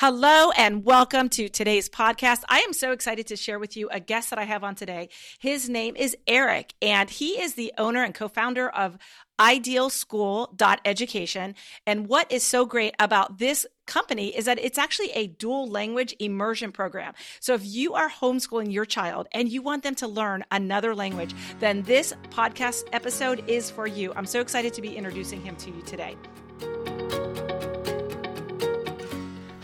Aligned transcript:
Hello 0.00 0.52
and 0.52 0.84
welcome 0.84 1.28
to 1.30 1.48
today's 1.48 1.88
podcast. 1.88 2.44
I 2.48 2.60
am 2.60 2.72
so 2.72 2.92
excited 2.92 3.26
to 3.26 3.36
share 3.36 3.58
with 3.58 3.76
you 3.76 3.88
a 3.90 3.98
guest 3.98 4.30
that 4.30 4.38
I 4.38 4.44
have 4.44 4.62
on 4.62 4.76
today. 4.76 5.08
His 5.40 5.68
name 5.68 5.96
is 5.96 6.16
Eric, 6.28 6.72
and 6.80 7.10
he 7.10 7.30
is 7.30 7.54
the 7.54 7.72
owner 7.78 8.04
and 8.04 8.14
co 8.14 8.28
founder 8.28 8.68
of 8.68 8.96
idealschool.education. 9.40 11.56
And 11.84 12.06
what 12.06 12.30
is 12.30 12.44
so 12.44 12.64
great 12.64 12.94
about 13.00 13.38
this 13.38 13.66
company 13.88 14.28
is 14.28 14.44
that 14.44 14.60
it's 14.60 14.78
actually 14.78 15.10
a 15.14 15.26
dual 15.26 15.68
language 15.68 16.14
immersion 16.20 16.70
program. 16.70 17.14
So 17.40 17.54
if 17.54 17.66
you 17.66 17.94
are 17.94 18.08
homeschooling 18.08 18.72
your 18.72 18.84
child 18.84 19.26
and 19.32 19.48
you 19.48 19.62
want 19.62 19.82
them 19.82 19.96
to 19.96 20.06
learn 20.06 20.44
another 20.52 20.94
language, 20.94 21.34
then 21.58 21.82
this 21.82 22.12
podcast 22.30 22.84
episode 22.92 23.50
is 23.50 23.68
for 23.68 23.88
you. 23.88 24.12
I'm 24.14 24.26
so 24.26 24.40
excited 24.40 24.74
to 24.74 24.80
be 24.80 24.96
introducing 24.96 25.40
him 25.40 25.56
to 25.56 25.72
you 25.72 25.82
today. 25.82 26.16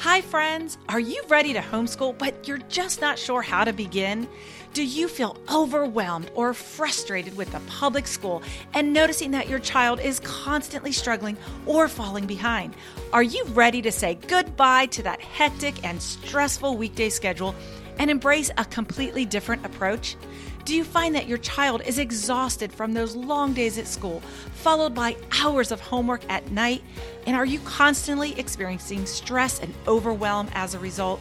Hi, 0.04 0.20
friends. 0.20 0.76
Are 0.90 1.00
you 1.00 1.24
ready 1.30 1.54
to 1.54 1.60
homeschool, 1.60 2.18
but 2.18 2.46
you're 2.46 2.58
just 2.68 3.00
not 3.00 3.18
sure 3.18 3.40
how 3.40 3.64
to 3.64 3.72
begin? 3.72 4.28
Do 4.74 4.84
you 4.84 5.08
feel 5.08 5.38
overwhelmed 5.50 6.30
or 6.34 6.52
frustrated 6.52 7.38
with 7.38 7.50
the 7.52 7.60
public 7.60 8.06
school 8.06 8.42
and 8.74 8.92
noticing 8.92 9.30
that 9.30 9.48
your 9.48 9.60
child 9.60 10.00
is 10.00 10.20
constantly 10.20 10.92
struggling 10.92 11.38
or 11.64 11.88
falling 11.88 12.26
behind? 12.26 12.74
Are 13.14 13.22
you 13.22 13.44
ready 13.44 13.80
to 13.80 13.90
say 13.90 14.16
goodbye 14.16 14.86
to 14.88 15.02
that 15.04 15.22
hectic 15.22 15.82
and 15.82 16.02
stressful 16.02 16.76
weekday 16.76 17.08
schedule 17.08 17.54
and 17.98 18.10
embrace 18.10 18.50
a 18.58 18.66
completely 18.66 19.24
different 19.24 19.64
approach? 19.64 20.16
Do 20.64 20.74
you 20.74 20.82
find 20.82 21.14
that 21.14 21.28
your 21.28 21.36
child 21.38 21.82
is 21.84 21.98
exhausted 21.98 22.72
from 22.72 22.94
those 22.94 23.14
long 23.14 23.52
days 23.52 23.76
at 23.76 23.86
school, 23.86 24.20
followed 24.54 24.94
by 24.94 25.14
hours 25.42 25.70
of 25.70 25.80
homework 25.80 26.22
at 26.30 26.50
night? 26.50 26.82
And 27.26 27.36
are 27.36 27.44
you 27.44 27.58
constantly 27.60 28.38
experiencing 28.38 29.04
stress 29.04 29.60
and 29.60 29.74
overwhelm 29.86 30.48
as 30.54 30.72
a 30.72 30.78
result? 30.78 31.20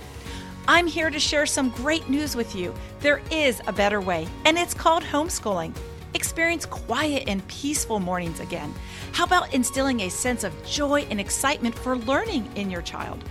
I'm 0.65 0.87
here 0.87 1.09
to 1.09 1.19
share 1.19 1.45
some 1.45 1.71
great 1.71 2.07
news 2.09 2.37
with 2.37 2.55
you. 2.55 2.73
There 3.01 3.21
is 3.31 3.61
a 3.67 3.73
better 3.73 3.99
way, 3.99 4.29
and 4.45 4.57
it's 4.57 4.73
called 4.73 5.03
homeschooling. 5.03 5.75
Experience 6.13 6.65
quiet 6.65 7.25
and 7.27 7.45
peaceful 7.49 7.99
mornings 7.99 8.39
again. 8.39 8.73
How 9.11 9.25
about 9.25 9.53
instilling 9.53 10.01
a 10.01 10.09
sense 10.09 10.45
of 10.45 10.53
joy 10.65 11.05
and 11.09 11.19
excitement 11.19 11.77
for 11.77 11.97
learning 11.97 12.49
in 12.55 12.71
your 12.71 12.81
child? 12.81 13.21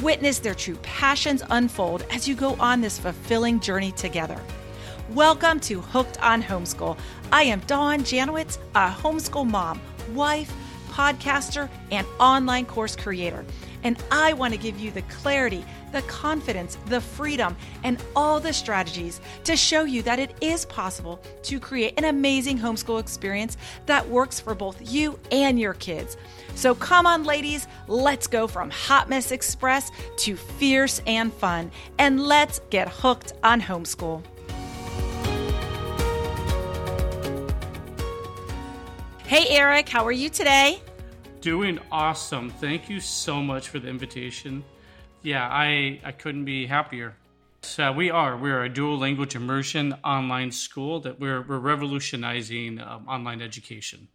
Witness 0.00 0.38
their 0.38 0.54
true 0.54 0.76
passions 0.76 1.42
unfold 1.50 2.04
as 2.12 2.28
you 2.28 2.36
go 2.36 2.54
on 2.60 2.82
this 2.82 3.00
fulfilling 3.00 3.58
journey 3.58 3.90
together. 3.90 4.40
Welcome 5.10 5.60
to 5.60 5.80
Hooked 5.80 6.20
on 6.20 6.42
Homeschool. 6.42 6.98
I 7.30 7.44
am 7.44 7.60
Dawn 7.60 8.00
Janowitz, 8.00 8.58
a 8.74 8.90
homeschool 8.90 9.48
mom, 9.48 9.80
wife, 10.14 10.52
podcaster, 10.90 11.68
and 11.92 12.04
online 12.18 12.66
course 12.66 12.96
creator. 12.96 13.44
And 13.84 14.02
I 14.10 14.32
want 14.32 14.52
to 14.52 14.58
give 14.58 14.80
you 14.80 14.90
the 14.90 15.02
clarity, 15.02 15.64
the 15.92 16.02
confidence, 16.02 16.76
the 16.86 17.00
freedom, 17.00 17.56
and 17.84 18.02
all 18.16 18.40
the 18.40 18.52
strategies 18.52 19.20
to 19.44 19.56
show 19.56 19.84
you 19.84 20.02
that 20.02 20.18
it 20.18 20.34
is 20.40 20.64
possible 20.64 21.20
to 21.44 21.60
create 21.60 21.94
an 21.98 22.04
amazing 22.06 22.58
homeschool 22.58 22.98
experience 22.98 23.56
that 23.86 24.08
works 24.08 24.40
for 24.40 24.56
both 24.56 24.92
you 24.92 25.20
and 25.30 25.60
your 25.60 25.74
kids. 25.74 26.16
So 26.56 26.74
come 26.74 27.06
on, 27.06 27.22
ladies, 27.22 27.68
let's 27.86 28.26
go 28.26 28.48
from 28.48 28.70
Hot 28.70 29.08
Mess 29.08 29.30
Express 29.30 29.92
to 30.16 30.34
fierce 30.34 31.00
and 31.06 31.32
fun, 31.32 31.70
and 31.96 32.20
let's 32.20 32.60
get 32.70 32.88
hooked 32.88 33.34
on 33.44 33.60
homeschool. 33.60 34.24
Hey, 39.36 39.58
Eric, 39.58 39.90
how 39.90 40.02
are 40.06 40.12
you 40.12 40.30
today? 40.30 40.80
Doing 41.42 41.78
awesome. 41.92 42.48
Thank 42.48 42.88
you 42.88 43.00
so 43.00 43.42
much 43.42 43.68
for 43.68 43.78
the 43.78 43.86
invitation. 43.86 44.64
Yeah, 45.22 45.46
I, 45.46 46.00
I 46.02 46.12
couldn't 46.12 46.46
be 46.46 46.64
happier. 46.64 47.14
So 47.60 47.92
we 47.92 48.08
are. 48.08 48.38
We're 48.38 48.64
a 48.64 48.70
dual 48.70 48.96
language 48.96 49.34
immersion 49.34 49.94
online 50.02 50.52
school 50.52 51.00
that 51.00 51.20
we're, 51.20 51.42
we're 51.42 51.58
revolutionizing 51.58 52.80
um, 52.80 53.06
online 53.06 53.42
education. 53.42 54.08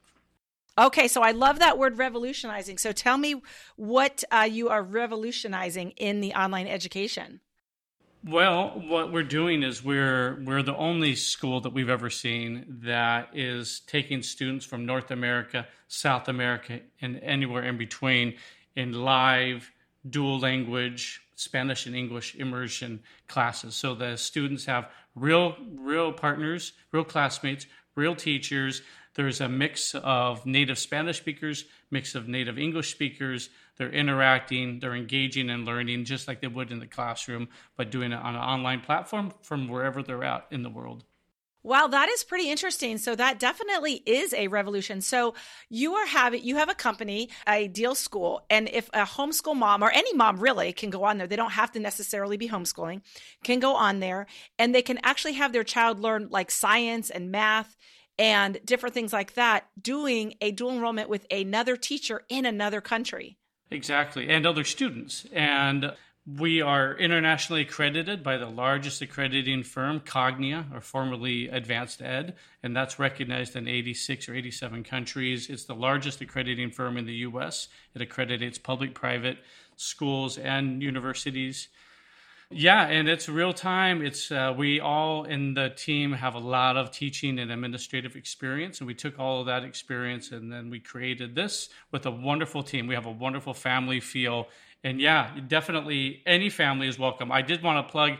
Okay, 0.75 1.07
so 1.07 1.21
I 1.21 1.33
love 1.33 1.59
that 1.59 1.77
word 1.77 1.99
revolutionizing. 1.99 2.79
So 2.79 2.91
tell 2.91 3.19
me 3.19 3.43
what 3.75 4.23
uh, 4.31 4.47
you 4.49 4.69
are 4.69 4.81
revolutionizing 4.81 5.91
in 5.97 6.21
the 6.21 6.33
online 6.33 6.65
education. 6.65 7.41
Well, 8.23 8.83
what 8.85 9.11
we're 9.11 9.23
doing 9.23 9.63
is 9.63 9.83
we're 9.83 10.39
we're 10.43 10.61
the 10.61 10.75
only 10.75 11.15
school 11.15 11.59
that 11.61 11.73
we've 11.73 11.89
ever 11.89 12.11
seen 12.11 12.65
that 12.83 13.29
is 13.33 13.81
taking 13.87 14.21
students 14.21 14.63
from 14.63 14.85
North 14.85 15.09
America, 15.09 15.65
South 15.87 16.27
America, 16.27 16.81
and 17.01 17.19
anywhere 17.23 17.63
in 17.63 17.79
between 17.79 18.35
in 18.75 18.93
live 18.93 19.71
dual 20.07 20.39
language 20.39 21.19
Spanish 21.35 21.87
and 21.87 21.95
English 21.95 22.35
immersion 22.35 23.01
classes. 23.27 23.73
So 23.73 23.95
the 23.95 24.17
students 24.17 24.65
have 24.65 24.91
real 25.15 25.55
real 25.79 26.13
partners, 26.13 26.73
real 26.91 27.03
classmates, 27.03 27.65
real 27.95 28.15
teachers. 28.15 28.83
There's 29.15 29.41
a 29.41 29.49
mix 29.49 29.95
of 29.95 30.45
native 30.45 30.77
Spanish 30.77 31.17
speakers, 31.17 31.65
mix 31.89 32.13
of 32.13 32.27
native 32.27 32.59
English 32.59 32.91
speakers, 32.91 33.49
they're 33.81 33.89
interacting, 33.89 34.77
they're 34.77 34.93
engaging 34.93 35.49
and 35.49 35.65
learning 35.65 36.05
just 36.05 36.27
like 36.27 36.39
they 36.39 36.47
would 36.47 36.71
in 36.71 36.77
the 36.77 36.85
classroom, 36.85 37.47
but 37.75 37.89
doing 37.89 38.11
it 38.11 38.19
on 38.19 38.35
an 38.35 38.41
online 38.41 38.79
platform 38.79 39.33
from 39.41 39.67
wherever 39.67 40.03
they're 40.03 40.23
at 40.23 40.45
in 40.51 40.61
the 40.61 40.69
world. 40.69 41.03
Wow, 41.63 41.87
that 41.87 42.07
is 42.07 42.23
pretty 42.23 42.51
interesting. 42.51 42.99
So 42.99 43.15
that 43.15 43.39
definitely 43.39 44.03
is 44.05 44.35
a 44.35 44.49
revolution. 44.49 45.01
So 45.01 45.33
you 45.67 45.95
are 45.95 46.05
having 46.05 46.43
you 46.43 46.57
have 46.57 46.69
a 46.69 46.75
company, 46.75 47.31
Ideal 47.47 47.95
School, 47.95 48.45
and 48.51 48.69
if 48.69 48.87
a 48.93 49.01
homeschool 49.01 49.55
mom 49.55 49.83
or 49.83 49.89
any 49.89 50.13
mom 50.13 50.39
really 50.39 50.73
can 50.73 50.91
go 50.91 51.03
on 51.03 51.17
there, 51.17 51.25
they 51.25 51.35
don't 51.35 51.53
have 51.53 51.71
to 51.71 51.79
necessarily 51.79 52.37
be 52.37 52.49
homeschooling, 52.49 53.01
can 53.43 53.59
go 53.59 53.73
on 53.73 53.99
there 53.99 54.27
and 54.59 54.75
they 54.75 54.83
can 54.83 54.99
actually 55.01 55.33
have 55.33 55.53
their 55.53 55.63
child 55.63 55.99
learn 55.99 56.27
like 56.29 56.51
science 56.51 57.09
and 57.09 57.31
math 57.31 57.75
and 58.19 58.59
different 58.63 58.93
things 58.93 59.11
like 59.11 59.33
that 59.33 59.65
doing 59.81 60.35
a 60.39 60.51
dual 60.51 60.73
enrollment 60.73 61.09
with 61.09 61.25
another 61.31 61.75
teacher 61.75 62.21
in 62.29 62.45
another 62.45 62.79
country. 62.79 63.39
Exactly, 63.71 64.27
and 64.29 64.45
other 64.45 64.65
students. 64.65 65.25
And 65.31 65.93
we 66.27 66.61
are 66.61 66.93
internationally 66.93 67.61
accredited 67.61 68.21
by 68.21 68.37
the 68.37 68.49
largest 68.49 69.01
accrediting 69.01 69.63
firm, 69.63 70.01
Cognia, 70.01 70.65
or 70.73 70.81
formerly 70.81 71.47
AdvancED, 71.47 72.33
and 72.61 72.75
that's 72.75 72.99
recognized 72.99 73.55
in 73.55 73.67
86 73.67 74.29
or 74.29 74.35
87 74.35 74.83
countries. 74.83 75.49
It's 75.49 75.65
the 75.65 75.73
largest 75.73 76.21
accrediting 76.21 76.69
firm 76.69 76.97
in 76.97 77.05
the 77.05 77.15
US. 77.27 77.69
It 77.95 78.01
accredits 78.01 78.59
public, 78.59 78.93
private 78.93 79.37
schools, 79.77 80.37
and 80.37 80.83
universities. 80.83 81.69
Yeah, 82.53 82.85
and 82.85 83.07
it's 83.07 83.29
real 83.29 83.53
time. 83.53 84.01
It's 84.01 84.29
uh, 84.29 84.53
we 84.57 84.81
all 84.81 85.23
in 85.23 85.53
the 85.53 85.69
team 85.69 86.11
have 86.11 86.35
a 86.35 86.39
lot 86.39 86.75
of 86.75 86.91
teaching 86.91 87.39
and 87.39 87.49
administrative 87.49 88.17
experience, 88.17 88.79
and 88.79 88.87
we 88.87 88.93
took 88.93 89.17
all 89.17 89.39
of 89.39 89.45
that 89.45 89.63
experience 89.63 90.31
and 90.31 90.51
then 90.51 90.69
we 90.69 90.81
created 90.81 91.33
this 91.33 91.69
with 91.91 92.05
a 92.05 92.11
wonderful 92.11 92.61
team. 92.61 92.87
We 92.87 92.95
have 92.95 93.05
a 93.05 93.11
wonderful 93.11 93.53
family 93.53 94.01
feel, 94.01 94.49
and 94.83 94.99
yeah, 94.99 95.31
definitely 95.47 96.23
any 96.25 96.49
family 96.49 96.89
is 96.89 96.99
welcome. 96.99 97.31
I 97.31 97.41
did 97.41 97.63
want 97.63 97.87
to 97.87 97.89
plug 97.89 98.17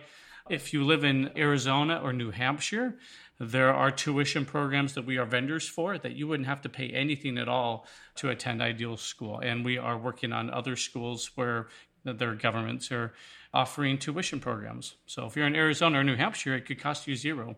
if 0.50 0.72
you 0.72 0.86
live 0.86 1.04
in 1.04 1.32
Arizona 1.36 2.00
or 2.02 2.14
New 2.14 2.32
Hampshire. 2.32 2.96
There 3.38 3.74
are 3.74 3.90
tuition 3.90 4.46
programs 4.46 4.94
that 4.94 5.06
we 5.06 5.18
are 5.18 5.26
vendors 5.26 5.68
for 5.68 5.98
that 5.98 6.14
you 6.14 6.28
wouldn't 6.28 6.48
have 6.48 6.62
to 6.62 6.70
pay 6.70 6.90
anything 6.90 7.40
at 7.40 7.50
all 7.50 7.88
to 8.18 8.30
attend 8.30 8.62
Ideal 8.62 8.98
School. 8.98 9.40
And 9.40 9.66
we 9.66 9.80
are 9.80 9.98
working 9.98 10.32
on 10.32 10.52
other 10.52 10.76
schools 10.76 11.32
where 11.34 11.68
their 12.04 12.36
governments 12.36 12.92
are 12.92 13.14
offering 13.54 13.98
tuition 13.98 14.40
programs. 14.40 14.96
So 15.06 15.26
if 15.26 15.36
you're 15.36 15.48
in 15.48 15.56
Arizona 15.56 16.00
or 16.00 16.04
New 16.04 16.16
Hampshire, 16.16 16.56
it 16.56 16.66
could 16.66 16.80
cost 16.80 17.08
you 17.08 17.16
zero. 17.16 17.58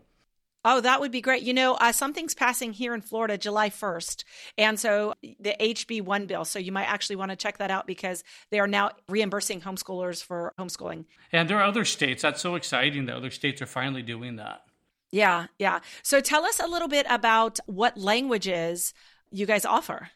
Oh, 0.66 0.80
that 0.80 1.00
would 1.00 1.12
be 1.12 1.20
great. 1.20 1.42
You 1.42 1.52
know, 1.52 1.74
uh, 1.74 1.92
something's 1.92 2.34
passing 2.34 2.72
here 2.72 2.94
in 2.94 3.02
Florida 3.02 3.36
July 3.36 3.68
1st. 3.68 4.24
And 4.56 4.80
so 4.80 5.12
the 5.20 5.54
HB1 5.60 6.26
bill. 6.26 6.46
So 6.46 6.58
you 6.58 6.72
might 6.72 6.86
actually 6.86 7.16
want 7.16 7.32
to 7.32 7.36
check 7.36 7.58
that 7.58 7.70
out 7.70 7.86
because 7.86 8.24
they 8.50 8.58
are 8.58 8.66
now 8.66 8.92
reimbursing 9.06 9.60
homeschoolers 9.60 10.24
for 10.24 10.54
homeschooling. 10.58 11.04
And 11.32 11.50
there 11.50 11.58
are 11.58 11.64
other 11.64 11.84
states. 11.84 12.22
That's 12.22 12.40
so 12.40 12.54
exciting 12.54 13.04
that 13.06 13.16
other 13.16 13.30
states 13.30 13.60
are 13.60 13.66
finally 13.66 14.00
doing 14.00 14.36
that. 14.36 14.62
Yeah, 15.10 15.46
yeah. 15.58 15.80
So 16.02 16.20
tell 16.20 16.44
us 16.44 16.58
a 16.58 16.66
little 16.66 16.88
bit 16.88 17.06
about 17.10 17.60
what 17.66 17.98
languages 17.98 18.94
you 19.30 19.44
guys 19.44 19.66
offer. 19.66 20.10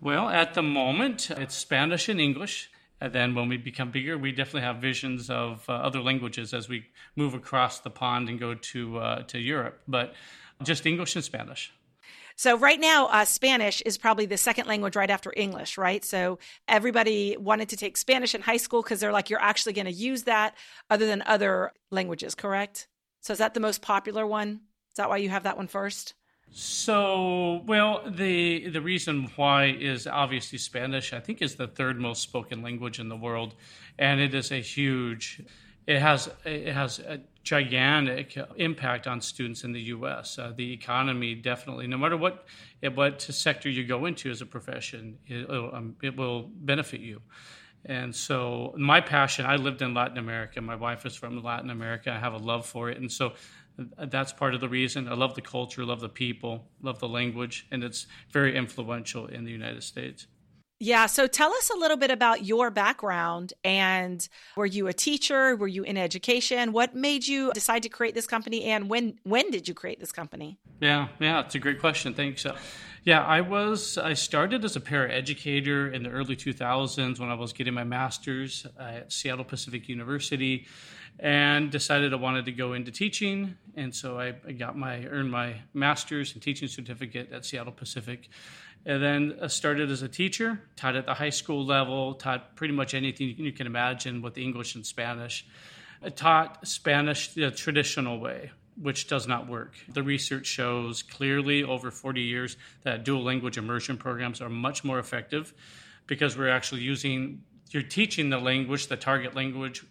Well, 0.00 0.28
at 0.28 0.54
the 0.54 0.62
moment, 0.62 1.30
it's 1.30 1.56
Spanish 1.56 2.08
and 2.08 2.20
English. 2.20 2.70
And 3.00 3.12
then 3.12 3.34
when 3.34 3.48
we 3.48 3.56
become 3.56 3.90
bigger, 3.90 4.18
we 4.18 4.32
definitely 4.32 4.62
have 4.62 4.76
visions 4.76 5.30
of 5.30 5.64
uh, 5.68 5.72
other 5.72 6.00
languages 6.00 6.52
as 6.52 6.68
we 6.68 6.86
move 7.14 7.34
across 7.34 7.78
the 7.80 7.90
pond 7.90 8.28
and 8.28 8.40
go 8.40 8.54
to 8.54 8.98
uh, 8.98 9.22
to 9.24 9.38
Europe. 9.38 9.80
But 9.86 10.14
just 10.62 10.84
English 10.86 11.14
and 11.14 11.24
Spanish. 11.24 11.72
So 12.34 12.56
right 12.56 12.78
now, 12.78 13.06
uh, 13.06 13.24
Spanish 13.24 13.80
is 13.80 13.98
probably 13.98 14.26
the 14.26 14.36
second 14.36 14.68
language 14.68 14.94
right 14.94 15.10
after 15.10 15.32
English, 15.36 15.76
right? 15.76 16.04
So 16.04 16.38
everybody 16.68 17.36
wanted 17.36 17.68
to 17.70 17.76
take 17.76 17.96
Spanish 17.96 18.32
in 18.32 18.42
high 18.42 18.58
school 18.58 18.80
because 18.80 19.00
they're 19.00 19.12
like, 19.12 19.28
you're 19.28 19.42
actually 19.42 19.72
going 19.72 19.86
to 19.86 19.92
use 19.92 20.22
that 20.22 20.54
other 20.88 21.06
than 21.06 21.22
other 21.22 21.72
languages, 21.90 22.36
correct? 22.36 22.86
So 23.22 23.32
is 23.32 23.40
that 23.40 23.54
the 23.54 23.60
most 23.60 23.82
popular 23.82 24.24
one? 24.24 24.60
Is 24.90 24.98
that 24.98 25.08
why 25.08 25.16
you 25.16 25.30
have 25.30 25.42
that 25.42 25.56
one 25.56 25.66
first? 25.66 26.14
So, 26.50 27.62
well, 27.66 28.02
the 28.06 28.68
the 28.68 28.80
reason 28.80 29.30
why 29.36 29.66
is 29.66 30.06
obviously 30.06 30.58
Spanish. 30.58 31.12
I 31.12 31.20
think 31.20 31.42
is 31.42 31.56
the 31.56 31.68
third 31.68 32.00
most 32.00 32.22
spoken 32.22 32.62
language 32.62 32.98
in 32.98 33.08
the 33.08 33.16
world, 33.16 33.54
and 33.98 34.20
it 34.20 34.34
is 34.34 34.50
a 34.50 34.60
huge. 34.60 35.42
It 35.86 36.00
has 36.00 36.30
it 36.44 36.72
has 36.72 36.98
a 37.00 37.20
gigantic 37.44 38.38
impact 38.56 39.06
on 39.06 39.20
students 39.20 39.64
in 39.64 39.72
the 39.72 39.80
U.S. 39.96 40.38
Uh, 40.38 40.52
the 40.54 40.72
economy 40.72 41.34
definitely, 41.34 41.86
no 41.86 41.96
matter 41.96 42.16
what 42.16 42.46
what 42.94 43.22
sector 43.22 43.68
you 43.68 43.84
go 43.84 44.06
into 44.06 44.30
as 44.30 44.40
a 44.42 44.46
profession, 44.46 45.18
it, 45.26 45.48
um, 45.48 45.96
it 46.02 46.16
will 46.16 46.50
benefit 46.52 47.00
you. 47.00 47.20
And 47.84 48.14
so, 48.14 48.74
my 48.76 49.00
passion. 49.00 49.46
I 49.46 49.56
lived 49.56 49.82
in 49.82 49.94
Latin 49.94 50.18
America. 50.18 50.60
My 50.60 50.74
wife 50.74 51.06
is 51.06 51.14
from 51.14 51.42
Latin 51.42 51.70
America. 51.70 52.10
I 52.10 52.18
have 52.18 52.34
a 52.34 52.38
love 52.38 52.66
for 52.66 52.90
it, 52.90 52.98
and 52.98 53.10
so 53.10 53.34
that's 53.78 54.32
part 54.32 54.54
of 54.54 54.60
the 54.60 54.68
reason. 54.68 55.08
I 55.08 55.14
love 55.14 55.34
the 55.34 55.40
culture, 55.40 55.84
love 55.84 56.00
the 56.00 56.08
people, 56.08 56.68
love 56.82 56.98
the 56.98 57.08
language, 57.08 57.66
and 57.70 57.84
it's 57.84 58.06
very 58.32 58.56
influential 58.56 59.26
in 59.26 59.44
the 59.44 59.52
United 59.52 59.82
States. 59.82 60.26
Yeah. 60.80 61.06
So 61.06 61.26
tell 61.26 61.52
us 61.52 61.70
a 61.70 61.76
little 61.76 61.96
bit 61.96 62.12
about 62.12 62.44
your 62.44 62.70
background 62.70 63.52
and 63.64 64.26
were 64.56 64.66
you 64.66 64.86
a 64.86 64.92
teacher? 64.92 65.56
Were 65.56 65.66
you 65.66 65.82
in 65.82 65.96
education? 65.96 66.72
What 66.72 66.94
made 66.94 67.26
you 67.26 67.52
decide 67.52 67.82
to 67.82 67.88
create 67.88 68.14
this 68.14 68.28
company 68.28 68.64
and 68.64 68.88
when 68.88 69.18
when 69.24 69.50
did 69.50 69.66
you 69.66 69.74
create 69.74 69.98
this 69.98 70.12
company? 70.12 70.58
Yeah, 70.80 71.08
yeah, 71.18 71.40
it's 71.40 71.56
a 71.56 71.58
great 71.58 71.80
question. 71.80 72.14
Thanks. 72.14 72.46
Uh, 72.46 72.56
yeah, 73.02 73.24
I 73.24 73.40
was 73.40 73.98
I 73.98 74.14
started 74.14 74.64
as 74.64 74.76
a 74.76 74.80
paraeducator 74.80 75.92
in 75.92 76.04
the 76.04 76.10
early 76.10 76.36
2000s 76.36 77.18
when 77.18 77.28
I 77.28 77.34
was 77.34 77.52
getting 77.52 77.74
my 77.74 77.84
masters 77.84 78.64
at 78.78 79.12
Seattle 79.12 79.44
Pacific 79.44 79.88
University 79.88 80.66
and 81.18 81.70
decided 81.70 82.12
I 82.12 82.16
wanted 82.16 82.44
to 82.44 82.52
go 82.52 82.74
into 82.74 82.92
teaching. 82.92 83.56
And 83.76 83.94
so 83.94 84.20
I, 84.20 84.34
I 84.46 84.52
got 84.52 84.76
my 84.76 85.04
earned 85.06 85.30
my 85.30 85.56
master's 85.74 86.32
and 86.34 86.42
teaching 86.42 86.68
certificate 86.68 87.32
at 87.32 87.44
Seattle 87.44 87.72
Pacific. 87.72 88.28
And 88.86 89.02
then 89.02 89.38
uh, 89.40 89.48
started 89.48 89.90
as 89.90 90.02
a 90.02 90.08
teacher, 90.08 90.60
taught 90.76 90.96
at 90.96 91.04
the 91.04 91.14
high 91.14 91.30
school 91.30 91.64
level, 91.64 92.14
taught 92.14 92.56
pretty 92.56 92.74
much 92.74 92.94
anything 92.94 93.34
you 93.36 93.52
can 93.52 93.66
imagine 93.66 94.22
with 94.22 94.38
English 94.38 94.74
and 94.74 94.86
Spanish. 94.86 95.46
I 96.02 96.10
taught 96.10 96.66
Spanish 96.66 97.34
the 97.34 97.50
traditional 97.50 98.18
way, 98.20 98.52
which 98.80 99.08
does 99.08 99.26
not 99.26 99.48
work. 99.48 99.74
The 99.88 100.02
research 100.02 100.46
shows 100.46 101.02
clearly 101.02 101.64
over 101.64 101.90
40 101.90 102.22
years 102.22 102.56
that 102.82 103.04
dual 103.04 103.24
language 103.24 103.58
immersion 103.58 103.98
programs 103.98 104.40
are 104.40 104.48
much 104.48 104.84
more 104.84 104.98
effective 104.98 105.52
because 106.06 106.38
we're 106.38 106.48
actually 106.48 106.82
using 106.82 107.42
you're 107.70 107.82
teaching 107.82 108.30
the 108.30 108.38
language, 108.38 108.86
the 108.86 108.96
target 108.96 109.34
language, 109.34 109.84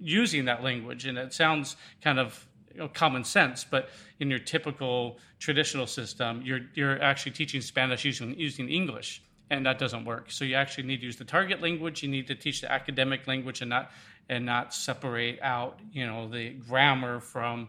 using 0.00 0.46
that 0.46 0.62
language, 0.62 1.04
and 1.04 1.18
it 1.18 1.34
sounds 1.34 1.76
kind 2.02 2.18
of 2.18 2.47
you 2.78 2.84
know, 2.84 2.90
common 2.94 3.24
sense, 3.24 3.64
but 3.64 3.88
in 4.20 4.30
your 4.30 4.38
typical 4.38 5.18
traditional 5.40 5.86
system, 5.86 6.42
you're 6.44 6.60
you're 6.74 7.02
actually 7.02 7.32
teaching 7.32 7.60
Spanish 7.60 8.04
using 8.04 8.38
using 8.38 8.68
English, 8.68 9.20
and 9.50 9.66
that 9.66 9.80
doesn't 9.80 10.04
work. 10.04 10.30
So 10.30 10.44
you 10.44 10.54
actually 10.54 10.84
need 10.84 11.00
to 11.00 11.06
use 11.06 11.16
the 11.16 11.24
target 11.24 11.60
language. 11.60 12.04
You 12.04 12.08
need 12.08 12.28
to 12.28 12.36
teach 12.36 12.60
the 12.60 12.70
academic 12.70 13.26
language, 13.26 13.62
and 13.62 13.68
not 13.68 13.90
and 14.28 14.46
not 14.46 14.72
separate 14.72 15.40
out 15.42 15.80
you 15.92 16.06
know 16.06 16.28
the 16.28 16.50
grammar 16.50 17.18
from 17.18 17.68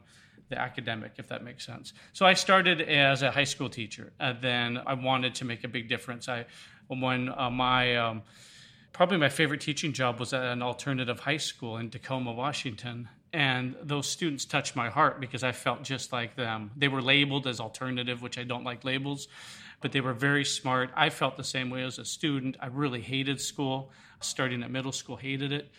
the 0.49 0.59
academic, 0.59 1.13
if 1.17 1.27
that 1.29 1.43
makes 1.43 1.65
sense. 1.65 1.93
So 2.13 2.27
I 2.27 2.35
started 2.35 2.81
as 2.81 3.23
a 3.23 3.31
high 3.31 3.45
school 3.45 3.69
teacher, 3.69 4.13
and 4.19 4.39
then 4.41 4.79
I 4.85 4.93
wanted 4.93 5.33
to 5.35 5.45
make 5.45 5.63
a 5.63 5.67
big 5.67 5.89
difference. 5.89 6.29
I 6.29 6.45
when 6.87 7.29
uh, 7.35 7.49
my 7.49 7.95
um, 7.95 8.21
probably 8.93 9.17
my 9.17 9.29
favorite 9.29 9.61
teaching 9.61 9.91
job 9.91 10.19
was 10.19 10.33
at 10.33 10.43
an 10.43 10.61
alternative 10.61 11.21
high 11.21 11.37
school 11.37 11.77
in 11.77 11.89
Tacoma, 11.89 12.31
Washington. 12.31 13.09
And 13.31 13.75
those 13.81 14.07
students 14.07 14.45
touched 14.45 14.75
my 14.75 14.89
heart 14.89 15.19
because 15.19 15.43
I 15.43 15.51
felt 15.51 15.83
just 15.83 16.11
like 16.11 16.35
them. 16.35 16.71
They 16.75 16.87
were 16.87 17.01
labeled 17.01 17.45
as 17.45 17.59
alternative, 17.59 18.21
which 18.21 18.37
I 18.37 18.43
don't 18.43 18.63
like 18.63 18.83
labels, 18.83 19.27
but 19.81 19.91
they 19.91 20.01
were 20.01 20.13
very 20.13 20.43
smart. 20.43 20.89
I 20.95 21.09
felt 21.09 21.37
the 21.37 21.43
same 21.43 21.69
way 21.69 21.83
as 21.83 21.99
a 21.99 22.05
student. 22.05 22.57
I 22.59 22.67
really 22.67 23.01
hated 23.01 23.39
school. 23.39 23.91
Starting 24.21 24.63
at 24.63 24.71
middle 24.71 24.91
school, 24.91 25.15
hated 25.15 25.51
it. 25.51 25.69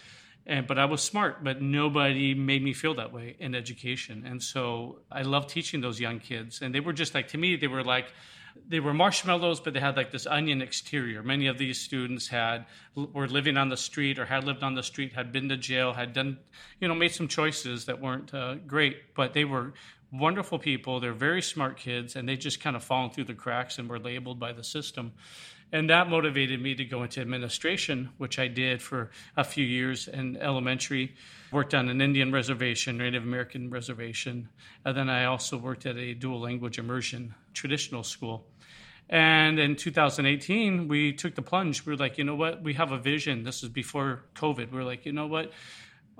And, 0.46 0.66
but 0.66 0.78
I 0.78 0.86
was 0.86 1.02
smart, 1.02 1.44
but 1.44 1.60
nobody 1.60 2.34
made 2.34 2.62
me 2.62 2.72
feel 2.72 2.94
that 2.94 3.12
way 3.12 3.36
in 3.38 3.54
education. 3.54 4.24
And 4.26 4.42
so 4.42 5.00
I 5.10 5.22
love 5.22 5.46
teaching 5.46 5.80
those 5.80 6.00
young 6.00 6.18
kids. 6.18 6.62
And 6.62 6.74
they 6.74 6.80
were 6.80 6.92
just 6.92 7.14
like, 7.14 7.28
to 7.28 7.38
me, 7.38 7.56
they 7.56 7.68
were 7.68 7.84
like, 7.84 8.06
they 8.68 8.80
were 8.80 8.94
marshmallows, 8.94 9.60
but 9.60 9.74
they 9.74 9.80
had 9.80 9.96
like 9.96 10.10
this 10.10 10.26
onion 10.26 10.62
exterior. 10.62 11.22
Many 11.22 11.46
of 11.46 11.58
these 11.58 11.80
students 11.80 12.28
had 12.28 12.66
were 12.94 13.28
living 13.28 13.56
on 13.56 13.68
the 13.68 13.76
street 13.76 14.18
or 14.18 14.26
had 14.26 14.44
lived 14.44 14.62
on 14.62 14.74
the 14.74 14.82
street, 14.82 15.12
had 15.12 15.32
been 15.32 15.48
to 15.48 15.56
jail, 15.56 15.92
had 15.92 16.12
done, 16.12 16.38
you 16.80 16.88
know, 16.88 16.94
made 16.94 17.12
some 17.12 17.28
choices 17.28 17.86
that 17.86 18.00
weren't 18.00 18.32
uh, 18.34 18.56
great, 18.66 19.14
but 19.14 19.34
they 19.34 19.44
were 19.44 19.72
wonderful 20.12 20.58
people. 20.58 21.00
They're 21.00 21.12
very 21.12 21.42
smart 21.42 21.76
kids, 21.76 22.16
and 22.16 22.28
they 22.28 22.36
just 22.36 22.60
kind 22.60 22.76
of 22.76 22.82
fallen 22.82 23.10
through 23.10 23.24
the 23.24 23.34
cracks 23.34 23.78
and 23.78 23.88
were 23.88 23.98
labeled 23.98 24.40
by 24.40 24.52
the 24.52 24.64
system. 24.64 25.12
And 25.72 25.88
that 25.88 26.08
motivated 26.08 26.60
me 26.60 26.74
to 26.74 26.84
go 26.84 27.04
into 27.04 27.20
administration, 27.20 28.10
which 28.18 28.38
I 28.38 28.48
did 28.48 28.82
for 28.82 29.10
a 29.36 29.44
few 29.44 29.64
years 29.64 30.08
in 30.08 30.36
elementary. 30.36 31.14
Worked 31.52 31.74
on 31.74 31.88
an 31.88 32.00
Indian 32.00 32.32
reservation, 32.32 32.98
Native 32.98 33.22
American 33.22 33.70
reservation. 33.70 34.48
And 34.84 34.96
then 34.96 35.08
I 35.08 35.26
also 35.26 35.56
worked 35.56 35.86
at 35.86 35.96
a 35.96 36.14
dual 36.14 36.40
language 36.40 36.78
immersion 36.78 37.34
traditional 37.54 38.02
school. 38.02 38.46
And 39.08 39.58
in 39.58 39.74
2018, 39.74 40.86
we 40.86 41.12
took 41.12 41.34
the 41.34 41.42
plunge. 41.42 41.84
We 41.84 41.92
were 41.92 41.98
like, 41.98 42.18
you 42.18 42.24
know 42.24 42.36
what? 42.36 42.62
We 42.62 42.74
have 42.74 42.92
a 42.92 42.98
vision. 42.98 43.42
This 43.42 43.62
is 43.62 43.68
before 43.68 44.22
COVID. 44.36 44.70
We 44.70 44.78
are 44.78 44.84
like, 44.84 45.04
you 45.04 45.12
know 45.12 45.26
what? 45.26 45.52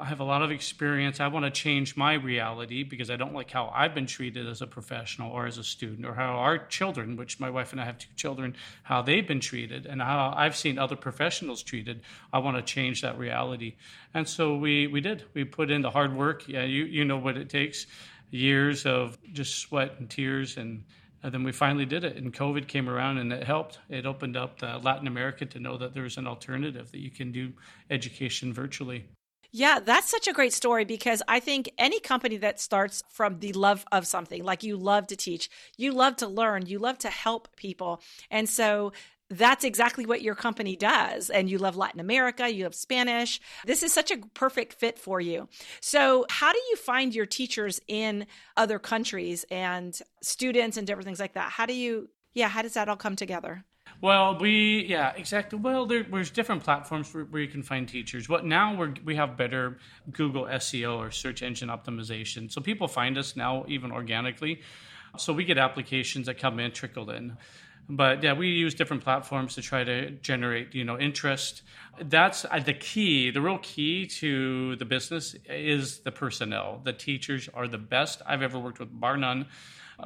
I 0.01 0.07
have 0.07 0.21
a 0.21 0.25
lot 0.25 0.41
of 0.41 0.51
experience. 0.51 1.21
I 1.21 1.27
want 1.27 1.45
to 1.45 1.51
change 1.51 1.95
my 1.95 2.15
reality 2.15 2.85
because 2.85 3.11
I 3.11 3.17
don't 3.17 3.35
like 3.35 3.51
how 3.51 3.71
I've 3.75 3.95
been 3.95 4.07
treated 4.07 4.47
as 4.47 4.63
a 4.63 4.67
professional 4.67 5.31
or 5.31 5.47
as 5.47 5.59
a 5.59 5.65
student, 5.65 6.07
or 6.07 6.15
how 6.15 6.37
our 6.37 6.57
children, 6.67 7.17
which 7.17 7.39
my 7.39 7.51
wife 7.51 7.73
and 7.73 7.81
I 7.81 7.85
have 7.85 7.99
two 7.99 8.09
children, 8.17 8.57
how 8.83 9.03
they've 9.03 9.29
been 9.29 9.41
treated, 9.41 9.85
and 9.85 10.01
how 10.01 10.33
I've 10.35 10.57
seen 10.57 10.79
other 10.79 10.97
professionals 10.97 11.63
treated. 11.63 12.01
I 12.33 12.39
want 12.39 12.57
to 12.57 12.63
change 12.63 13.03
that 13.03 13.19
reality, 13.19 13.77
and 14.15 14.27
so 14.27 14.57
we 14.57 14.87
we 14.87 15.03
did. 15.03 15.25
We 15.35 15.45
put 15.45 15.71
in 15.71 15.83
the 15.83 15.91
hard 15.91 16.17
work. 16.17 16.49
Yeah, 16.49 16.65
you 16.65 16.85
you 16.85 17.05
know 17.05 17.19
what 17.19 17.37
it 17.37 17.51
takes, 17.51 17.87
years 18.31 18.87
of 18.87 19.19
just 19.33 19.59
sweat 19.59 19.97
and 19.99 20.09
tears 20.09 20.57
and. 20.57 20.85
And 21.23 21.35
then 21.35 21.45
we 21.45 21.53
finally 21.53 21.85
did 21.85 22.03
it, 22.03 22.17
and 22.17 22.33
COVID 22.33 22.67
came 22.67 22.89
around, 22.89 23.19
and 23.19 23.31
it 23.31 23.45
helped. 23.45 23.79
It 23.91 24.07
opened 24.07 24.39
up 24.39 24.63
Latin 24.63 25.07
America 25.07 25.45
to 25.45 25.61
know 25.61 25.77
that 25.77 25.93
there's 25.93 26.17
an 26.17 26.27
alternative 26.27 26.91
that 26.93 27.01
you 27.01 27.11
can 27.11 27.31
do 27.31 27.53
education 27.91 28.55
virtually. 28.55 29.05
Yeah, 29.53 29.81
that's 29.81 30.09
such 30.09 30.29
a 30.29 30.33
great 30.33 30.53
story 30.53 30.85
because 30.85 31.23
I 31.27 31.41
think 31.41 31.71
any 31.77 31.99
company 31.99 32.37
that 32.39 32.61
starts 32.61 33.03
from 33.11 33.41
the 33.41 33.53
love 33.53 33.85
of 33.91 34.07
something, 34.07 34.45
like 34.45 34.63
you 34.63 34.77
love 34.77 35.09
to 35.09 35.17
teach, 35.17 35.51
you 35.77 35.93
love 35.93 36.17
to 36.17 36.29
learn, 36.29 36.67
you 36.67 36.79
love 36.79 36.99
to 36.99 37.11
help 37.11 37.57
people. 37.57 38.01
And 38.31 38.49
so 38.49 38.93
that's 39.29 39.65
exactly 39.65 40.07
what 40.07 40.23
your 40.23 40.35
company 40.37 40.77
does. 40.77 41.31
And 41.31 41.51
you 41.51 41.59
love 41.59 41.77
Latin 41.77 42.01
America, 42.01 42.49
you 42.49 42.65
love 42.65 42.75
Spanish. 42.77 43.41
This 43.67 43.83
is 43.83 43.93
such 43.93 44.13
a 44.13 44.19
perfect 44.35 44.75
fit 44.75 44.99
for 44.99 45.21
you. 45.21 45.49
So, 45.81 46.27
how 46.29 46.53
do 46.53 46.59
you 46.71 46.77
find 46.77 47.15
your 47.15 47.27
teachers 47.27 47.81
in 47.89 48.27
other 48.57 48.79
countries 48.79 49.45
and 49.51 49.99
students 50.23 50.77
and 50.77 50.87
different 50.87 51.07
things 51.07 51.21
like 51.21 51.35
that? 51.35 51.51
How 51.53 51.67
do 51.67 51.75
you, 51.75 52.09
yeah, 52.35 52.49
how 52.49 52.63
does 52.63 52.75
that 52.75 52.89
all 52.89 52.97
come 52.97 53.17
together? 53.17 53.65
Well, 54.03 54.39
we 54.39 54.87
yeah 54.89 55.13
exactly. 55.15 55.59
Well, 55.59 55.85
there, 55.85 56.05
there's 56.05 56.31
different 56.31 56.65
platforms 56.65 57.13
where, 57.13 57.25
where, 57.25 57.43
you 57.43 57.49
can 57.49 57.63
find 57.63 57.87
teachers. 57.87 58.29
What 58.29 58.47
now 58.47 58.75
we 58.75 58.95
we 59.05 59.17
have 59.17 59.37
better 59.37 59.79
Google 60.11 60.45
SEO 60.45 60.97
or 60.97 61.11
search 61.11 61.43
engine 61.43 61.69
optimization, 61.69 62.51
so 62.51 62.63
people 62.63 62.89
find 62.89 63.19
us 63.19 63.37
now 63.37 63.65
even 63.69 63.93
organically. 63.93 64.63
So 65.19 65.33
we 65.35 65.45
get 65.45 65.59
applications 65.59 66.27
that 66.27 66.39
come 66.39 66.61
in 66.61 66.73
trickled 66.73 67.11
in, 67.11 67.37
but 67.91 68.23
yeah, 68.23 68.33
we 68.33 68.49
use 68.49 68.75
different 68.75 69.03
platforms 69.03 69.57
to 69.57 69.63
try 69.63 69.85
to 69.85 70.13
generate 70.13 70.75
you 70.75 70.85
know 70.85 70.99
interest. 70.99 71.63
That's 72.01 72.47
uh, 72.47 72.61
the 72.65 72.73
key. 72.73 73.31
The 73.31 73.43
real 73.43 73.59
key 73.59 74.07
to 74.07 74.77
the 74.77 74.87
business 74.87 75.37
is 75.47 75.99
the 75.99 76.13
personnel. 76.13 76.81
The 76.85 76.95
teachers 76.95 77.51
are 77.53 77.69
the 77.69 77.77
best 77.77 78.23
I've 78.27 78.41
ever 78.41 78.59
worked 78.59 78.79
with, 78.79 78.99
bar 78.99 79.19
none 79.19 79.47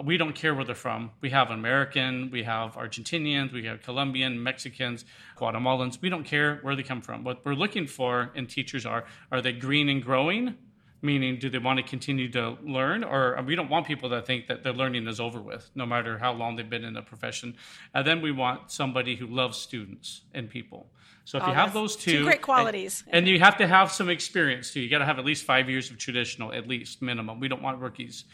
we 0.02 0.16
don't 0.16 0.34
care 0.34 0.54
where 0.54 0.64
they're 0.64 0.74
from. 0.74 1.10
We 1.20 1.30
have 1.30 1.50
American, 1.50 2.30
we 2.30 2.42
have 2.42 2.74
Argentinians, 2.74 3.52
we 3.52 3.64
have 3.66 3.82
Colombian, 3.82 4.42
Mexicans, 4.42 5.04
Guatemalans. 5.36 6.00
We 6.00 6.08
don't 6.08 6.24
care 6.24 6.58
where 6.62 6.74
they 6.74 6.82
come 6.82 7.00
from. 7.00 7.24
What 7.24 7.44
we're 7.44 7.54
looking 7.54 7.86
for 7.86 8.30
in 8.34 8.46
teachers 8.46 8.86
are 8.86 9.04
are 9.30 9.40
they 9.40 9.52
green 9.52 9.88
and 9.88 10.02
growing? 10.02 10.56
Meaning, 11.02 11.38
do 11.38 11.50
they 11.50 11.58
want 11.58 11.78
to 11.78 11.82
continue 11.82 12.30
to 12.30 12.56
learn? 12.62 13.04
Or 13.04 13.36
uh, 13.36 13.42
we 13.42 13.54
don't 13.54 13.68
want 13.68 13.86
people 13.86 14.08
that 14.08 14.26
think 14.26 14.46
that 14.46 14.62
their 14.62 14.72
learning 14.72 15.06
is 15.06 15.20
over 15.20 15.38
with, 15.38 15.70
no 15.74 15.84
matter 15.84 16.16
how 16.16 16.32
long 16.32 16.56
they've 16.56 16.70
been 16.70 16.82
in 16.82 16.94
the 16.94 17.02
profession. 17.02 17.56
And 17.92 18.06
then 18.06 18.22
we 18.22 18.32
want 18.32 18.70
somebody 18.70 19.14
who 19.14 19.26
loves 19.26 19.58
students 19.58 20.22
and 20.32 20.48
people. 20.48 20.88
So 21.26 21.38
if 21.38 21.44
oh, 21.44 21.48
you 21.48 21.54
have 21.54 21.74
those 21.74 21.94
two, 21.96 22.18
two 22.18 22.24
great 22.24 22.42
qualities, 22.42 23.02
and, 23.06 23.16
and, 23.16 23.28
you 23.28 23.38
have 23.38 23.58
to 23.58 23.66
have 23.66 23.90
some 23.90 24.08
experience 24.10 24.72
too. 24.72 24.80
You 24.80 24.90
got 24.90 24.98
to 24.98 25.06
have 25.06 25.18
at 25.18 25.24
least 25.24 25.44
five 25.44 25.68
years 25.68 25.90
of 25.90 25.98
traditional, 25.98 26.52
at 26.52 26.68
least 26.68 27.02
minimum. 27.02 27.40
We 27.40 27.48
don't 27.48 27.62
want 27.62 27.80
rookies. 27.80 28.24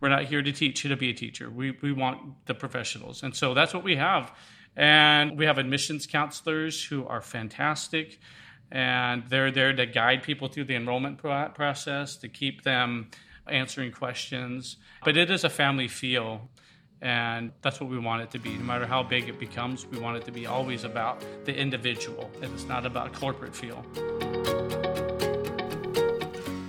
We're 0.00 0.08
not 0.08 0.24
here 0.24 0.42
to 0.42 0.52
teach 0.52 0.84
you 0.84 0.90
to 0.90 0.96
be 0.96 1.10
a 1.10 1.14
teacher. 1.14 1.50
We, 1.50 1.72
we 1.82 1.92
want 1.92 2.46
the 2.46 2.54
professionals. 2.54 3.22
And 3.22 3.34
so 3.34 3.54
that's 3.54 3.72
what 3.72 3.84
we 3.84 3.96
have. 3.96 4.32
And 4.76 5.38
we 5.38 5.46
have 5.46 5.58
admissions 5.58 6.06
counselors 6.06 6.84
who 6.84 7.06
are 7.06 7.22
fantastic. 7.22 8.20
And 8.70 9.24
they're 9.28 9.50
there 9.50 9.72
to 9.72 9.86
guide 9.86 10.22
people 10.22 10.48
through 10.48 10.64
the 10.64 10.74
enrollment 10.74 11.18
process, 11.18 12.16
to 12.16 12.28
keep 12.28 12.62
them 12.62 13.10
answering 13.46 13.92
questions. 13.92 14.76
But 15.04 15.16
it 15.16 15.30
is 15.30 15.44
a 15.44 15.50
family 15.50 15.88
feel. 15.88 16.48
And 17.00 17.52
that's 17.60 17.80
what 17.80 17.90
we 17.90 17.98
want 17.98 18.22
it 18.22 18.30
to 18.30 18.38
be. 18.38 18.56
No 18.56 18.64
matter 18.64 18.86
how 18.86 19.02
big 19.02 19.28
it 19.28 19.38
becomes, 19.38 19.86
we 19.86 19.98
want 19.98 20.16
it 20.16 20.24
to 20.24 20.32
be 20.32 20.46
always 20.46 20.84
about 20.84 21.22
the 21.44 21.54
individual, 21.54 22.30
and 22.40 22.50
it's 22.54 22.64
not 22.64 22.86
about 22.86 23.12
corporate 23.12 23.54
feel. 23.54 23.84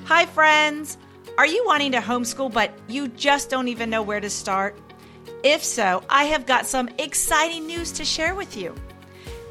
Hi, 0.05 0.25
friends. 0.25 0.97
Are 1.37 1.45
you 1.45 1.65
wanting 1.65 1.91
to 1.91 1.97
homeschool, 1.97 2.53
but 2.53 2.71
you 2.87 3.09
just 3.09 3.49
don't 3.49 3.67
even 3.67 3.89
know 3.89 4.01
where 4.01 4.21
to 4.21 4.29
start? 4.29 4.79
If 5.43 5.65
so, 5.65 6.01
I 6.09 6.23
have 6.25 6.45
got 6.45 6.65
some 6.65 6.87
exciting 6.97 7.67
news 7.67 7.91
to 7.93 8.05
share 8.05 8.35
with 8.35 8.55
you. 8.55 8.73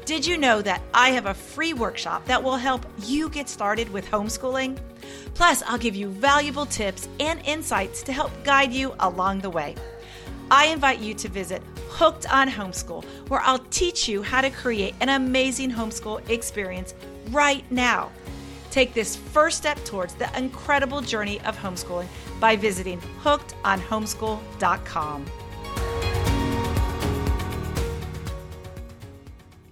Did 0.05 0.25
you 0.25 0.39
know 0.39 0.63
that 0.63 0.81
I 0.95 1.09
have 1.11 1.27
a 1.27 1.33
free 1.35 1.73
workshop 1.73 2.25
that 2.25 2.41
will 2.41 2.55
help 2.55 2.87
you 3.03 3.29
get 3.29 3.47
started 3.47 3.87
with 3.91 4.09
homeschooling? 4.09 4.79
Plus, 5.35 5.61
I'll 5.67 5.77
give 5.77 5.95
you 5.95 6.07
valuable 6.07 6.65
tips 6.65 7.07
and 7.19 7.39
insights 7.45 8.01
to 8.03 8.13
help 8.13 8.31
guide 8.43 8.73
you 8.73 8.95
along 8.99 9.41
the 9.41 9.51
way. 9.51 9.75
I 10.49 10.67
invite 10.67 11.01
you 11.01 11.13
to 11.13 11.29
visit 11.29 11.61
Hooked 11.89 12.25
on 12.33 12.49
Homeschool, 12.49 13.03
where 13.27 13.41
I'll 13.41 13.65
teach 13.69 14.07
you 14.07 14.23
how 14.23 14.41
to 14.41 14.49
create 14.49 14.95
an 15.01 15.09
amazing 15.09 15.69
homeschool 15.69 16.27
experience 16.31 16.95
right 17.29 17.63
now. 17.71 18.11
Take 18.75 18.93
this 18.93 19.15
first 19.15 19.57
step 19.57 19.81
towards 19.85 20.13
the 20.15 20.29
incredible 20.37 20.99
journey 20.99 21.39
of 21.45 21.57
homeschooling 21.57 22.09
by 22.41 22.57
visiting 22.57 22.99
hookedonhomeschool.com. 23.23 25.25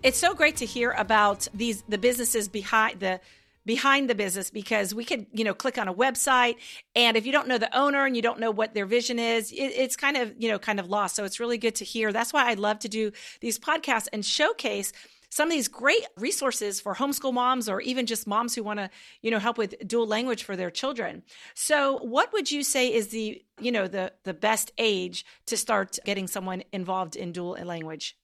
It's 0.04 0.18
so 0.18 0.34
great 0.34 0.56
to 0.56 0.66
hear 0.66 0.92
about 0.92 1.50
these 1.54 1.84
the 1.90 1.98
businesses 1.98 2.48
behind 2.48 3.02
the 3.02 3.20
behind 3.66 4.10
the 4.10 4.16
business 4.16 4.50
because 4.50 4.96
we 4.96 5.04
could 5.04 5.26
you 5.34 5.44
know 5.44 5.54
click 5.54 5.78
on 5.78 5.90
a 5.90 5.94
website 5.94 6.56
and 6.96 7.18
if 7.18 7.26
you 7.26 7.34
don't 7.34 7.50
know 7.50 7.58
the 7.58 7.78
owner 7.78 8.06
and 8.06 8.16
you 8.16 8.22
don't 8.22 8.40
know 8.40 8.52
what 8.52 8.74
their 8.74 8.86
vision 8.86 9.20
is 9.20 9.52
it, 9.52 9.56
it's 9.56 9.98
kind 9.98 10.16
of 10.16 10.34
you 10.38 10.50
know 10.50 10.60
kind 10.60 10.80
of 10.80 10.90
lost 10.90 11.16
so 11.16 11.26
it's 11.26 11.40
really 11.40 11.58
good 11.58 11.76
to 11.76 11.86
hear 11.86 12.12
that's 12.12 12.34
why 12.34 12.50
i 12.50 12.56
love 12.56 12.80
to 12.80 12.90
do 12.90 13.12
these 13.40 13.58
podcasts 13.58 14.10
and 14.12 14.26
showcase 14.26 14.92
some 15.34 15.50
of 15.50 15.52
these 15.52 15.68
great 15.68 16.06
resources 16.18 16.80
for 16.80 16.94
homeschool 16.96 17.34
moms 17.34 17.68
or 17.68 17.82
even 17.82 18.06
just 18.06 18.28
moms 18.28 18.54
who 18.54 18.64
want 18.64 18.80
to 18.80 18.90
you 19.22 19.32
know 19.32 19.40
help 19.40 19.58
with 19.58 19.76
dual 19.88 20.08
language 20.08 20.44
for 20.44 20.56
their 20.56 20.70
children 20.72 21.24
so 21.56 21.98
what 22.00 22.32
would 22.34 22.52
you 22.52 22.64
say 22.64 22.94
is 22.94 23.08
the 23.08 23.44
you 23.60 23.72
know 23.72 23.88
the 23.88 24.12
the 24.24 24.34
best 24.34 24.72
age 24.78 25.26
to 25.46 25.58
start 25.58 25.98
getting 26.06 26.28
someone 26.28 26.64
involved 26.72 27.16
in 27.16 27.32
dual 27.32 27.58
language 27.64 28.18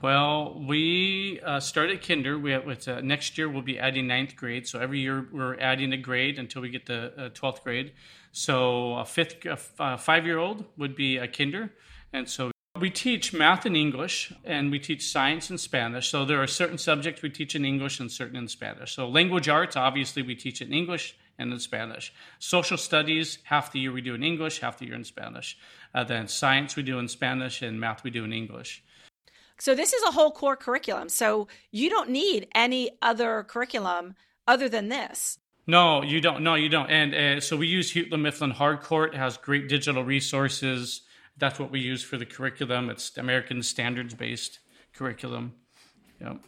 well, 0.00 0.62
we 0.64 1.40
uh, 1.44 1.58
started 1.58 2.06
kinder. 2.06 2.38
We 2.38 2.52
have, 2.52 2.86
uh, 2.86 3.00
next 3.00 3.36
year 3.36 3.48
we'll 3.48 3.62
be 3.62 3.80
adding 3.80 4.06
ninth 4.06 4.36
grade. 4.36 4.68
So 4.68 4.78
every 4.78 5.00
year 5.00 5.26
we're 5.32 5.58
adding 5.58 5.92
a 5.92 5.96
grade 5.96 6.38
until 6.38 6.62
we 6.62 6.68
get 6.70 6.86
the 6.86 7.32
twelfth 7.34 7.64
grade. 7.64 7.94
So 8.30 8.94
a 8.94 9.04
fifth, 9.04 9.44
five 9.98 10.24
year 10.24 10.38
old 10.38 10.64
would 10.76 10.94
be 10.94 11.16
a 11.16 11.26
kinder, 11.26 11.72
and 12.12 12.28
so 12.28 12.52
we 12.80 12.90
teach 12.90 13.32
math 13.32 13.66
and 13.66 13.76
English, 13.76 14.32
and 14.44 14.70
we 14.70 14.78
teach 14.78 15.10
science 15.10 15.50
and 15.50 15.60
Spanish. 15.60 16.08
So 16.08 16.24
there 16.24 16.42
are 16.42 16.46
certain 16.46 16.78
subjects 16.78 17.22
we 17.22 17.30
teach 17.30 17.54
in 17.54 17.64
English 17.64 18.00
and 18.00 18.10
certain 18.10 18.36
in 18.36 18.48
Spanish. 18.48 18.94
So 18.94 19.08
language 19.08 19.48
arts, 19.48 19.76
obviously, 19.76 20.22
we 20.22 20.34
teach 20.34 20.60
in 20.62 20.72
English 20.72 21.16
and 21.38 21.52
in 21.52 21.58
Spanish. 21.58 22.12
Social 22.38 22.76
studies, 22.76 23.38
half 23.44 23.72
the 23.72 23.80
year 23.80 23.92
we 23.92 24.00
do 24.00 24.14
in 24.14 24.22
English, 24.22 24.60
half 24.60 24.78
the 24.78 24.86
year 24.86 24.94
in 24.94 25.04
Spanish. 25.04 25.56
Uh, 25.94 26.04
then 26.04 26.28
science 26.28 26.76
we 26.76 26.82
do 26.82 26.98
in 26.98 27.08
Spanish, 27.08 27.62
and 27.62 27.78
math 27.80 28.02
we 28.02 28.10
do 28.10 28.24
in 28.24 28.32
English. 28.32 28.82
So 29.58 29.74
this 29.74 29.92
is 29.92 30.02
a 30.04 30.12
whole 30.12 30.30
core 30.30 30.56
curriculum. 30.56 31.08
So 31.08 31.48
you 31.70 31.90
don't 31.90 32.10
need 32.10 32.48
any 32.54 32.90
other 33.02 33.44
curriculum 33.44 34.14
other 34.46 34.68
than 34.68 34.88
this. 34.88 35.38
No, 35.66 36.02
you 36.02 36.20
don't. 36.20 36.42
No, 36.42 36.54
you 36.54 36.70
don't. 36.70 36.88
And 36.90 37.14
uh, 37.14 37.40
so 37.40 37.56
we 37.56 37.66
use 37.66 37.92
Houghton 37.92 38.22
Mifflin 38.22 38.52
Harcourt. 38.52 39.14
It 39.14 39.18
has 39.18 39.36
great 39.36 39.68
digital 39.68 40.02
resources. 40.02 41.02
That's 41.38 41.58
what 41.58 41.70
we 41.70 41.80
use 41.80 42.02
for 42.02 42.16
the 42.16 42.26
curriculum. 42.26 42.90
It's 42.90 43.16
American 43.16 43.62
standards 43.62 44.14
based 44.14 44.58
curriculum. 44.94 45.54
Yep. 46.20 46.38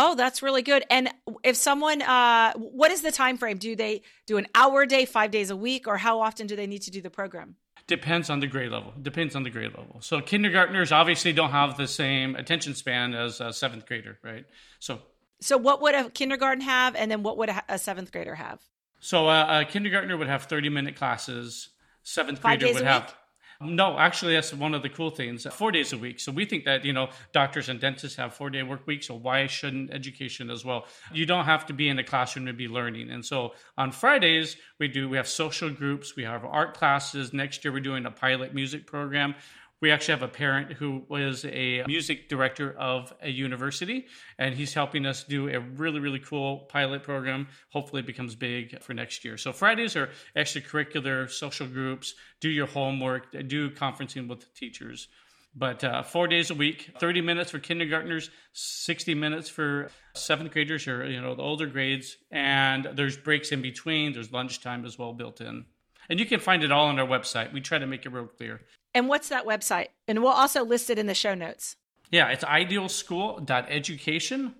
Oh, 0.00 0.14
that's 0.14 0.42
really 0.42 0.62
good. 0.62 0.84
And 0.90 1.10
if 1.42 1.56
someone, 1.56 2.02
uh, 2.02 2.52
what 2.54 2.90
is 2.90 3.02
the 3.02 3.10
time 3.10 3.36
frame? 3.36 3.58
Do 3.58 3.74
they 3.74 4.02
do 4.26 4.38
an 4.38 4.46
hour 4.54 4.82
a 4.82 4.86
day, 4.86 5.04
five 5.04 5.32
days 5.32 5.50
a 5.50 5.56
week, 5.56 5.88
or 5.88 5.96
how 5.96 6.20
often 6.20 6.46
do 6.46 6.54
they 6.54 6.68
need 6.68 6.82
to 6.82 6.90
do 6.90 7.02
the 7.02 7.10
program? 7.10 7.56
Depends 7.88 8.30
on 8.30 8.38
the 8.38 8.46
grade 8.46 8.70
level. 8.70 8.92
Depends 9.00 9.34
on 9.34 9.42
the 9.42 9.50
grade 9.50 9.72
level. 9.76 10.00
So 10.00 10.20
kindergartners 10.20 10.92
obviously 10.92 11.32
don't 11.32 11.50
have 11.50 11.76
the 11.76 11.88
same 11.88 12.36
attention 12.36 12.74
span 12.74 13.14
as 13.14 13.40
a 13.40 13.52
seventh 13.52 13.86
grader, 13.86 14.18
right? 14.22 14.44
So, 14.78 15.00
so 15.40 15.56
what 15.56 15.82
would 15.82 15.94
a 15.94 16.10
kindergarten 16.10 16.62
have, 16.62 16.94
and 16.94 17.10
then 17.10 17.22
what 17.22 17.36
would 17.38 17.50
a 17.68 17.78
seventh 17.78 18.12
grader 18.12 18.34
have? 18.34 18.60
So 19.00 19.28
a, 19.28 19.60
a 19.60 19.64
kindergartner 19.64 20.16
would 20.16 20.28
have 20.28 20.44
thirty 20.44 20.68
minute 20.68 20.96
classes. 20.96 21.70
Seventh 22.02 22.40
grader 22.40 22.72
would 22.72 22.84
have 22.84 23.14
no, 23.60 23.98
actually, 23.98 24.34
that's 24.34 24.54
one 24.54 24.72
of 24.72 24.82
the 24.82 24.88
cool 24.88 25.10
things. 25.10 25.44
Uh, 25.44 25.50
four 25.50 25.72
days 25.72 25.92
a 25.92 25.98
week. 25.98 26.20
So 26.20 26.30
we 26.30 26.44
think 26.44 26.64
that, 26.64 26.84
you 26.84 26.92
know, 26.92 27.08
doctors 27.32 27.68
and 27.68 27.80
dentists 27.80 28.16
have 28.16 28.32
four 28.32 28.50
day 28.50 28.62
work 28.62 28.86
weeks. 28.86 29.08
So 29.08 29.14
why 29.14 29.48
shouldn't 29.48 29.92
education 29.92 30.48
as 30.48 30.64
well? 30.64 30.86
You 31.12 31.26
don't 31.26 31.44
have 31.44 31.66
to 31.66 31.72
be 31.72 31.88
in 31.88 31.98
a 31.98 32.04
classroom 32.04 32.46
to 32.46 32.52
be 32.52 32.68
learning. 32.68 33.10
And 33.10 33.24
so 33.24 33.54
on 33.76 33.90
Fridays, 33.90 34.56
we 34.78 34.86
do, 34.86 35.08
we 35.08 35.16
have 35.16 35.26
social 35.26 35.70
groups, 35.70 36.14
we 36.14 36.22
have 36.22 36.44
art 36.44 36.74
classes. 36.74 37.32
Next 37.32 37.64
year, 37.64 37.72
we're 37.72 37.80
doing 37.80 38.06
a 38.06 38.12
pilot 38.12 38.54
music 38.54 38.86
program 38.86 39.34
we 39.80 39.90
actually 39.90 40.12
have 40.12 40.22
a 40.22 40.28
parent 40.28 40.72
who 40.72 41.04
was 41.08 41.44
a 41.44 41.84
music 41.86 42.28
director 42.28 42.72
of 42.78 43.12
a 43.22 43.30
university, 43.30 44.06
and 44.38 44.54
he's 44.54 44.74
helping 44.74 45.06
us 45.06 45.24
do 45.24 45.48
a 45.48 45.60
really, 45.60 46.00
really 46.00 46.18
cool 46.18 46.66
pilot 46.68 47.02
program. 47.02 47.48
Hopefully, 47.70 48.00
it 48.00 48.06
becomes 48.06 48.34
big 48.34 48.82
for 48.82 48.94
next 48.94 49.24
year. 49.24 49.36
So, 49.36 49.52
Fridays 49.52 49.96
are 49.96 50.10
extracurricular 50.36 51.30
social 51.30 51.66
groups, 51.66 52.14
do 52.40 52.48
your 52.48 52.66
homework, 52.66 53.30
do 53.46 53.70
conferencing 53.70 54.28
with 54.28 54.52
teachers. 54.54 55.08
But 55.54 55.82
uh, 55.82 56.02
four 56.02 56.28
days 56.28 56.50
a 56.50 56.54
week, 56.54 56.92
30 57.00 57.20
minutes 57.22 57.50
for 57.50 57.58
kindergartners, 57.58 58.30
60 58.52 59.14
minutes 59.14 59.48
for 59.48 59.90
seventh 60.14 60.52
graders 60.52 60.86
or 60.86 61.08
you 61.08 61.20
know 61.20 61.34
the 61.34 61.42
older 61.42 61.66
grades, 61.66 62.16
and 62.30 62.88
there's 62.94 63.16
breaks 63.16 63.50
in 63.50 63.62
between. 63.62 64.12
There's 64.12 64.32
lunchtime 64.32 64.84
as 64.84 64.98
well 64.98 65.12
built 65.12 65.40
in. 65.40 65.64
And 66.10 66.18
you 66.18 66.26
can 66.26 66.40
find 66.40 66.62
it 66.64 66.72
all 66.72 66.86
on 66.86 66.98
our 66.98 67.06
website. 67.06 67.52
We 67.52 67.60
try 67.60 67.78
to 67.78 67.86
make 67.86 68.06
it 68.06 68.12
real 68.12 68.26
clear. 68.26 68.62
And 68.94 69.08
what's 69.08 69.28
that 69.28 69.46
website? 69.46 69.88
And 70.06 70.22
we'll 70.22 70.32
also 70.32 70.64
list 70.64 70.90
it 70.90 70.98
in 70.98 71.06
the 71.06 71.14
show 71.14 71.34
notes. 71.34 71.76
Yeah, 72.10 72.28
it's 72.28 72.44
idealschool.education. 72.44 74.54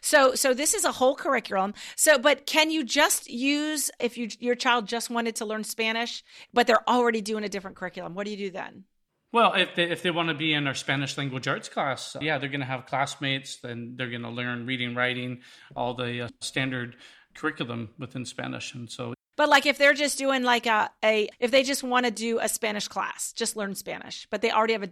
So 0.00 0.34
so 0.34 0.54
this 0.54 0.74
is 0.74 0.84
a 0.84 0.92
whole 0.92 1.16
curriculum. 1.16 1.74
So 1.96 2.18
but 2.18 2.46
can 2.46 2.70
you 2.70 2.84
just 2.84 3.28
use 3.28 3.90
if 3.98 4.18
you 4.18 4.28
your 4.38 4.54
child 4.54 4.86
just 4.86 5.10
wanted 5.10 5.36
to 5.36 5.44
learn 5.44 5.64
Spanish 5.64 6.22
but 6.52 6.66
they're 6.66 6.88
already 6.88 7.20
doing 7.20 7.44
a 7.44 7.48
different 7.48 7.76
curriculum. 7.76 8.14
What 8.14 8.26
do 8.26 8.30
you 8.30 8.36
do 8.36 8.50
then? 8.50 8.84
Well, 9.30 9.52
if 9.54 9.74
they, 9.74 9.84
if 9.84 10.02
they 10.02 10.10
want 10.10 10.28
to 10.28 10.34
be 10.34 10.54
in 10.54 10.66
our 10.66 10.74
Spanish 10.74 11.18
language 11.18 11.46
arts 11.46 11.68
class, 11.68 12.16
yeah, 12.20 12.38
they're 12.38 12.48
going 12.48 12.60
to 12.60 12.66
have 12.66 12.86
classmates, 12.86 13.56
then 13.56 13.94
they're 13.96 14.08
going 14.08 14.22
to 14.22 14.30
learn 14.30 14.64
reading, 14.64 14.94
writing, 14.94 15.42
all 15.76 15.92
the 15.92 16.22
uh, 16.22 16.28
standard 16.40 16.96
curriculum 17.34 17.90
within 17.98 18.24
Spanish. 18.24 18.74
And 18.74 18.90
so 18.90 19.12
but 19.38 19.48
like 19.48 19.66
if 19.66 19.78
they're 19.78 19.94
just 19.94 20.18
doing 20.18 20.42
like 20.42 20.66
a, 20.66 20.90
a 21.02 21.28
if 21.38 21.52
they 21.52 21.62
just 21.62 21.84
want 21.84 22.04
to 22.04 22.10
do 22.10 22.40
a 22.40 22.48
Spanish 22.48 22.88
class, 22.88 23.32
just 23.32 23.56
learn 23.56 23.76
Spanish, 23.76 24.26
but 24.30 24.42
they 24.42 24.50
already 24.50 24.72
have 24.72 24.82
a, 24.82 24.90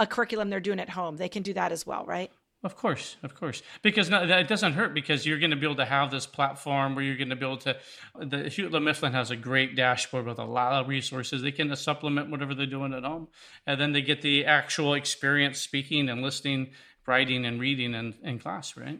a 0.00 0.06
curriculum 0.06 0.50
they're 0.50 0.58
doing 0.60 0.80
at 0.80 0.90
home, 0.90 1.16
they 1.16 1.28
can 1.28 1.44
do 1.44 1.54
that 1.54 1.70
as 1.70 1.86
well, 1.86 2.04
right? 2.04 2.30
Of 2.64 2.76
course, 2.76 3.16
of 3.22 3.34
course, 3.34 3.62
because 3.82 4.10
no, 4.10 4.24
it 4.24 4.48
doesn't 4.48 4.72
hurt 4.72 4.94
because 4.94 5.24
you're 5.24 5.38
going 5.38 5.52
to 5.52 5.56
be 5.56 5.66
able 5.66 5.76
to 5.76 5.84
have 5.84 6.10
this 6.10 6.26
platform 6.26 6.94
where 6.96 7.04
you're 7.04 7.16
going 7.16 7.28
to 7.28 7.36
be 7.36 7.46
able 7.46 7.58
to. 7.58 7.76
The 8.18 8.50
Houghton 8.50 8.82
Mifflin 8.82 9.12
has 9.12 9.30
a 9.30 9.36
great 9.36 9.76
dashboard 9.76 10.26
with 10.26 10.38
a 10.38 10.44
lot 10.44 10.72
of 10.72 10.88
resources. 10.88 11.42
They 11.42 11.52
can 11.52 11.74
supplement 11.76 12.30
whatever 12.30 12.54
they're 12.54 12.66
doing 12.66 12.94
at 12.94 13.04
home, 13.04 13.28
and 13.66 13.80
then 13.80 13.92
they 13.92 14.02
get 14.02 14.22
the 14.22 14.46
actual 14.46 14.94
experience 14.94 15.60
speaking 15.60 16.08
and 16.08 16.20
listening, 16.20 16.70
writing 17.06 17.44
and 17.44 17.60
reading 17.60 17.94
in, 17.94 18.14
in 18.24 18.38
class, 18.40 18.76
right? 18.76 18.98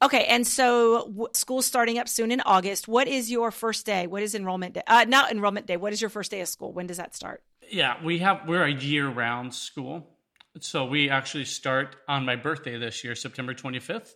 Okay, 0.00 0.24
and 0.26 0.46
so 0.46 1.06
w- 1.06 1.28
school's 1.32 1.66
starting 1.66 1.98
up 1.98 2.08
soon 2.08 2.30
in 2.30 2.40
August. 2.42 2.86
What 2.86 3.08
is 3.08 3.30
your 3.30 3.50
first 3.50 3.84
day? 3.84 4.06
What 4.06 4.22
is 4.22 4.34
enrollment 4.34 4.74
day? 4.74 4.82
Uh, 4.86 5.04
not 5.08 5.32
enrollment 5.32 5.66
day. 5.66 5.76
What 5.76 5.92
is 5.92 6.00
your 6.00 6.10
first 6.10 6.30
day 6.30 6.40
of 6.40 6.48
school? 6.48 6.72
When 6.72 6.86
does 6.86 6.98
that 6.98 7.16
start? 7.16 7.42
Yeah, 7.68 7.96
we 8.04 8.18
have 8.18 8.42
we're 8.46 8.64
a 8.64 8.72
year-round 8.72 9.52
school, 9.52 10.06
so 10.60 10.84
we 10.84 11.10
actually 11.10 11.46
start 11.46 11.96
on 12.06 12.24
my 12.24 12.36
birthday 12.36 12.78
this 12.78 13.02
year, 13.02 13.16
September 13.16 13.54
25th. 13.54 14.14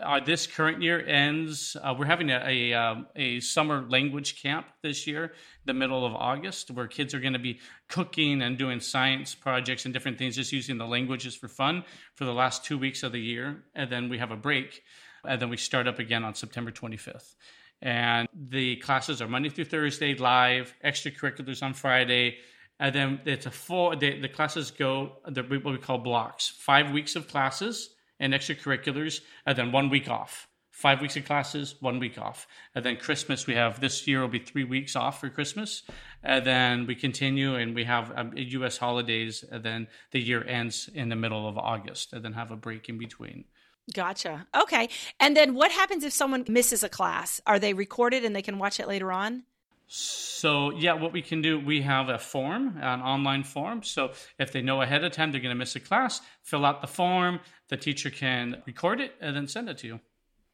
Uh, 0.00 0.18
this 0.18 0.46
current 0.46 0.82
year 0.82 1.04
ends. 1.06 1.76
Uh, 1.80 1.94
we're 1.96 2.06
having 2.06 2.30
a 2.30 2.42
a, 2.44 2.72
um, 2.72 3.06
a, 3.14 3.38
summer 3.38 3.86
language 3.88 4.42
camp 4.42 4.66
this 4.82 5.06
year, 5.06 5.32
the 5.64 5.74
middle 5.74 6.04
of 6.04 6.12
August, 6.14 6.72
where 6.72 6.88
kids 6.88 7.14
are 7.14 7.20
going 7.20 7.34
to 7.34 7.38
be 7.38 7.60
cooking 7.88 8.42
and 8.42 8.58
doing 8.58 8.80
science 8.80 9.34
projects 9.34 9.84
and 9.84 9.94
different 9.94 10.18
things, 10.18 10.34
just 10.34 10.52
using 10.52 10.76
the 10.76 10.86
languages 10.86 11.36
for 11.36 11.48
fun 11.48 11.84
for 12.14 12.24
the 12.24 12.34
last 12.34 12.64
two 12.64 12.78
weeks 12.78 13.04
of 13.04 13.12
the 13.12 13.20
year, 13.20 13.62
and 13.76 13.92
then 13.92 14.08
we 14.08 14.18
have 14.18 14.32
a 14.32 14.36
break 14.36 14.82
and 15.24 15.40
then 15.40 15.48
we 15.48 15.56
start 15.56 15.86
up 15.86 15.98
again 15.98 16.24
on 16.24 16.34
September 16.34 16.70
25th. 16.70 17.34
And 17.82 18.28
the 18.34 18.76
classes 18.76 19.22
are 19.22 19.28
Monday 19.28 19.48
through 19.48 19.64
Thursday 19.64 20.14
live, 20.14 20.74
extracurriculars 20.84 21.62
on 21.62 21.72
Friday, 21.72 22.36
and 22.78 22.94
then 22.94 23.20
it's 23.24 23.46
a 23.46 23.50
full. 23.50 23.96
The, 23.96 24.20
the 24.20 24.28
classes 24.28 24.70
go 24.70 25.16
the, 25.26 25.42
what 25.42 25.64
we 25.64 25.78
call 25.78 25.98
blocks: 25.98 26.48
five 26.48 26.90
weeks 26.92 27.16
of 27.16 27.28
classes 27.28 27.90
and 28.18 28.34
extracurriculars, 28.34 29.20
and 29.46 29.56
then 29.56 29.72
one 29.72 29.88
week 29.88 30.08
off 30.10 30.48
five 30.80 31.02
weeks 31.02 31.14
of 31.14 31.26
classes, 31.26 31.74
one 31.80 31.98
week 31.98 32.16
off. 32.16 32.46
And 32.74 32.82
then 32.82 32.96
Christmas, 32.96 33.46
we 33.46 33.54
have 33.54 33.80
this 33.80 34.06
year 34.06 34.22
will 34.22 34.28
be 34.28 34.38
three 34.38 34.64
weeks 34.64 34.96
off 34.96 35.20
for 35.20 35.28
Christmas. 35.28 35.82
And 36.22 36.44
then 36.46 36.86
we 36.86 36.94
continue 36.94 37.54
and 37.54 37.74
we 37.74 37.84
have 37.84 38.10
um, 38.16 38.32
US 38.34 38.78
holidays. 38.78 39.44
And 39.52 39.62
then 39.62 39.88
the 40.10 40.20
year 40.20 40.42
ends 40.42 40.88
in 40.94 41.10
the 41.10 41.16
middle 41.16 41.46
of 41.46 41.58
August 41.58 42.14
and 42.14 42.24
then 42.24 42.32
have 42.32 42.50
a 42.50 42.56
break 42.56 42.88
in 42.88 42.96
between. 42.96 43.44
Gotcha. 43.94 44.46
Okay. 44.54 44.88
And 45.18 45.36
then 45.36 45.54
what 45.54 45.70
happens 45.72 46.04
if 46.04 46.12
someone 46.12 46.44
misses 46.48 46.82
a 46.82 46.88
class? 46.88 47.40
Are 47.46 47.58
they 47.58 47.72
recorded 47.72 48.24
and 48.24 48.34
they 48.34 48.42
can 48.42 48.58
watch 48.58 48.80
it 48.80 48.88
later 48.88 49.10
on? 49.10 49.44
So 49.92 50.70
yeah, 50.70 50.92
what 50.92 51.12
we 51.12 51.20
can 51.20 51.42
do, 51.42 51.58
we 51.58 51.82
have 51.82 52.08
a 52.08 52.18
form, 52.18 52.76
an 52.80 53.00
online 53.00 53.42
form. 53.42 53.82
So 53.82 54.12
if 54.38 54.52
they 54.52 54.62
know 54.62 54.80
ahead 54.82 55.02
of 55.02 55.10
time 55.10 55.32
they're 55.32 55.40
going 55.40 55.54
to 55.54 55.58
miss 55.58 55.74
a 55.74 55.80
class, 55.80 56.20
fill 56.42 56.64
out 56.64 56.80
the 56.80 56.86
form. 56.86 57.40
The 57.68 57.76
teacher 57.76 58.10
can 58.10 58.62
record 58.66 59.00
it 59.00 59.14
and 59.20 59.34
then 59.34 59.48
send 59.48 59.68
it 59.68 59.78
to 59.78 59.86
you. 59.88 60.00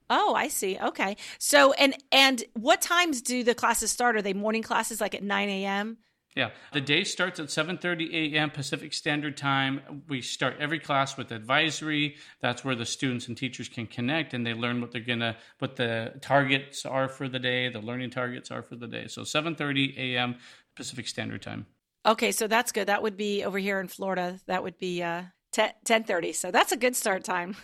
Oh, 0.09 0.35
I 0.35 0.49
see. 0.49 0.79
Okay. 0.79 1.17
So 1.39 1.73
and 1.75 1.95
and 2.13 2.45
what 2.55 2.81
times 2.81 3.21
do 3.21 3.45
the 3.45 3.55
classes 3.55 3.91
start? 3.91 4.17
Are 4.17 4.23
they 4.23 4.33
morning 4.33 4.63
classes 4.63 5.01
like 5.01 5.15
at 5.15 5.23
nine 5.23 5.49
a.m.? 5.51 5.99
Yeah, 6.37 6.51
the 6.75 6.83
day 6.83 7.03
starts 7.03 7.41
at 7.41 7.47
7:30 7.47 8.35
a.m. 8.35 8.51
Pacific 8.51 8.93
Standard 8.93 9.39
Time. 9.39 10.03
We 10.07 10.21
start 10.21 10.57
every 10.61 10.79
class 10.79 11.17
with 11.17 11.33
advisory. 11.33 12.17
That's 12.41 12.63
where 12.63 12.75
the 12.75 12.85
students 12.85 13.27
and 13.27 13.37
teachers 13.37 13.71
can 13.71 13.87
connect 13.87 14.35
and 14.35 14.47
they 14.47 14.53
learn 14.53 14.83
what 14.83 14.93
they're 14.93 15.01
gonna, 15.01 15.39
what 15.61 15.77
the 15.77 16.13
targets 16.21 16.85
are 16.85 17.09
for 17.09 17.27
the 17.27 17.39
day, 17.39 17.71
the 17.71 17.81
learning 17.81 18.11
targets 18.11 18.51
are 18.51 18.63
for 18.63 18.77
the 18.77 18.87
day. 18.87 19.07
So 19.09 19.23
7:30 19.23 19.97
a.m. 19.97 20.37
Pacific 20.75 21.09
Standard 21.09 21.41
Time. 21.41 21.65
Okay, 22.05 22.33
so 22.33 22.47
that's 22.47 22.71
good. 22.71 22.87
That 22.87 23.03
would 23.03 23.17
be 23.17 23.43
over 23.43 23.59
here 23.59 23.81
in 23.81 23.89
Florida. 23.89 24.39
That 24.47 24.63
would 24.63 24.77
be 24.77 25.03
uh, 25.03 25.23
10, 25.53 25.73
10:30. 25.87 26.35
So 26.35 26.51
that's 26.51 26.71
a 26.71 26.77
good 26.77 26.95
start 26.95 27.25
time. 27.25 27.57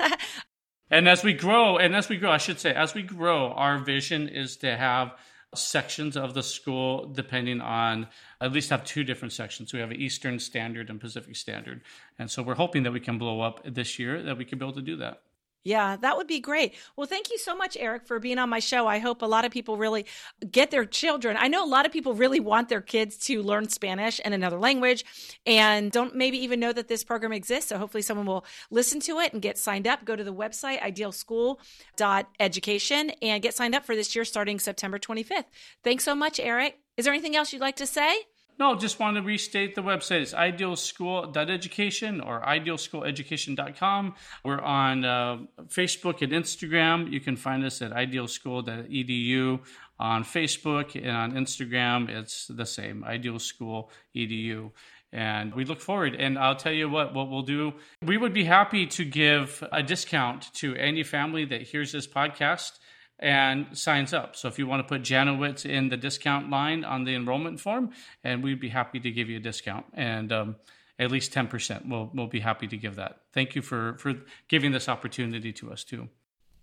and 0.91 1.11
as 1.11 1.23
we 1.23 1.35
grow, 1.35 1.77
and 1.77 1.95
as 1.95 2.09
we 2.09 2.17
grow, 2.17 2.31
I 2.31 2.39
should 2.39 2.59
say, 2.59 2.73
as 2.73 2.95
we 2.95 3.03
grow, 3.03 3.53
our 3.53 3.77
vision 3.77 4.29
is 4.29 4.57
to 4.59 4.75
have 4.75 5.13
sections 5.55 6.17
of 6.17 6.35
the 6.35 6.43
school 6.43 7.07
depending 7.09 7.61
on 7.61 8.09
at 8.41 8.53
least 8.53 8.71
have 8.71 8.85
two 8.85 9.05
different 9.05 9.33
sections. 9.33 9.73
We 9.73 9.81
have 9.81 9.91
an 9.91 10.01
Eastern 10.01 10.39
Standard 10.39 10.89
and 10.91 11.01
Pacific 11.01 11.37
Standard. 11.37 11.83
And 12.19 12.31
so 12.31 12.43
we're 12.43 12.55
hoping 12.55 12.83
that 12.85 12.93
we 12.93 13.01
can 13.01 13.19
blow 13.19 13.41
up 13.41 13.61
this 13.65 13.99
year 13.99 14.23
that 14.23 14.39
we 14.39 14.45
can 14.45 14.59
be 14.59 14.65
able 14.65 14.75
to 14.75 14.83
do 14.83 14.97
that. 14.97 15.23
Yeah, 15.65 15.97
that 15.97 16.17
would 16.17 16.27
be 16.27 16.41
great. 16.41 16.75
Well, 16.97 17.07
thank 17.07 17.31
you 17.31 17.39
so 17.39 17.55
much, 17.55 17.77
Eric, 17.79 18.05
for 18.05 18.19
being 18.19 18.39
on 18.39 18.49
my 18.49 18.59
show. 18.59 18.89
I 18.89 18.99
hope 18.99 19.23
a 19.23 19.27
lot 19.27 19.45
of 19.45 19.53
people 19.53 19.77
really 19.77 20.07
get 20.51 20.73
their 20.73 20.85
children. 20.85 21.37
I 21.39 21.47
know 21.47 21.65
a 21.65 21.69
lot 21.69 21.87
of 21.87 21.93
people 21.93 22.15
really 22.15 22.41
want 22.41 22.69
their 22.69 22.81
kids 22.81 23.17
to 23.27 23.41
learn 23.43 23.69
Spanish 23.69 24.21
and 24.25 24.35
another 24.35 24.59
language 24.59 25.05
and 25.47 25.93
don't 25.93 26.17
maybe 26.17 26.39
even 26.39 26.59
know 26.59 26.73
that 26.73 26.89
this 26.89 27.05
program 27.05 27.33
exists. 27.33 27.69
So 27.69 27.79
hopefully 27.79 28.03
someone 28.03 28.27
will 28.27 28.45
listen 28.71 28.99
to 29.01 29.21
it 29.21 29.33
and 29.33 29.41
get 29.41 29.57
signed 29.57 29.87
up. 29.87 30.05
Go 30.05 30.17
to 30.17 30.25
the 30.25 30.35
website, 30.35 30.81
idealschool.education, 30.81 33.11
and 33.23 33.43
get 33.43 33.55
signed 33.55 33.77
up 33.77 33.87
for 33.87 33.95
this 33.95 34.17
year 34.17 34.25
starting 34.25 34.59
September 34.59 34.99
25th. 34.99 35.45
Thanks 35.85 36.03
so 36.03 36.17
much, 36.17 36.41
Eric. 36.41 36.81
Is 36.97 37.05
there 37.05 37.15
anything 37.15 37.37
else 37.37 37.53
you'd 37.53 37.63
like 37.63 37.77
to 37.77 37.87
say? 37.87 38.27
No, 38.59 38.77
just 38.77 39.01
want 39.01 39.17
to 39.17 39.23
restate 39.23 39.75
the 39.75 39.83
website. 39.83 40.21
It's 40.21 40.35
idealschool.education 40.35 42.21
or 42.21 42.41
idealschooleducation.com. 42.43 44.15
We're 44.45 44.61
on 44.61 45.05
uh, 45.05 45.39
Facebook 45.69 46.23
and 46.23 46.33
Instagram. 46.33 47.11
You 47.11 47.21
can 47.21 47.37
find 47.37 47.65
us 47.65 47.81
at 47.83 47.93
idealschool.edu 47.93 49.61
on 49.99 50.25
Facebook 50.25 50.95
and 50.97 51.17
on 51.17 51.33
Instagram. 51.33 52.09
It's 52.09 52.47
the 52.47 52.67
same, 52.67 53.05
idealschool.edu. 53.07 54.71
And 55.13 55.55
we 55.55 55.65
look 55.65 55.81
forward. 55.81 56.15
And 56.15 56.39
I'll 56.39 56.57
tell 56.57 56.73
you 56.73 56.89
what, 56.89 57.15
what 57.15 57.31
we'll 57.31 57.43
do. 57.43 57.75
We 58.03 58.17
would 58.17 58.33
be 58.33 58.45
happy 58.45 58.87
to 58.87 59.05
give 59.05 59.63
a 59.71 59.83
discount 59.83 60.53
to 60.55 60.75
any 60.77 61.03
family 61.03 61.45
that 61.47 61.63
hears 61.63 61.93
this 61.93 62.07
podcast 62.07 62.79
and 63.23 63.67
signs 63.79 64.13
up. 64.13 64.35
So 64.35 64.49
if 64.49 64.59
you 64.59 64.67
want 64.67 64.81
to 64.81 64.89
put 64.89 65.03
Janowitz 65.03 65.65
in 65.65 65.89
the 65.89 65.97
discount 65.97 66.51
line 66.51 66.85
on 66.85 67.05
the 67.05 67.15
enrollment 67.15 67.61
form, 67.61 67.91
and 68.25 68.43
we'd 68.43 68.61
be 68.61 68.69
happy 68.69 68.99
to 68.99 69.11
give 69.11 69.31
you 69.31 69.37
a 69.37 69.41
discount 69.41 69.87
and 69.95 70.33
um, 70.33 70.57
at 70.99 71.11
least 71.11 71.33
10%. 71.33 71.89
We'll, 71.89 72.11
we'll 72.13 72.27
be 72.27 72.41
happy 72.41 72.67
to 72.67 72.77
give 72.77 72.97
that. 72.97 73.21
Thank 73.33 73.55
you 73.55 73.63
for, 73.63 73.97
for 73.99 74.15
giving 74.49 74.73
this 74.73 74.89
opportunity 74.89 75.53
to 75.55 75.73
us 75.73 75.85
too. 75.85 76.09